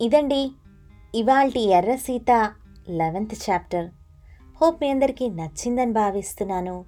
ఇదండి 0.00 0.52
ఇవాల్టి 1.14 1.60
Erra 1.60 1.96
Seetha 1.96 2.52
eleventh 2.88 3.50
chapter. 3.50 3.90
Hope 4.62 4.82
మీ 4.82 4.90
అందరికీ 4.90 5.28
నచ్చిందని 5.28 5.92
భావిస్తున్నాను. 5.92 6.84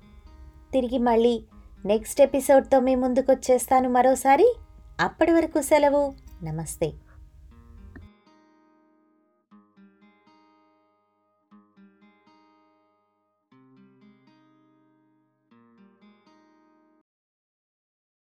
తిరిగి 0.72 0.98
మళ్ళీ 0.98 1.44
నెక్స్ట్ 1.84 2.20
ఎపిసోడ్తో 2.20 2.80
మీ 2.80 2.94
ముందుకు 2.94 3.32
వచ్చేస్తాను 3.32 3.88
మరోసారి. 3.88 4.56
అప్పటి 5.00 5.32
వరకు 5.32 5.62
సెలవు. 5.62 6.12
నమస్తే. 6.44 6.92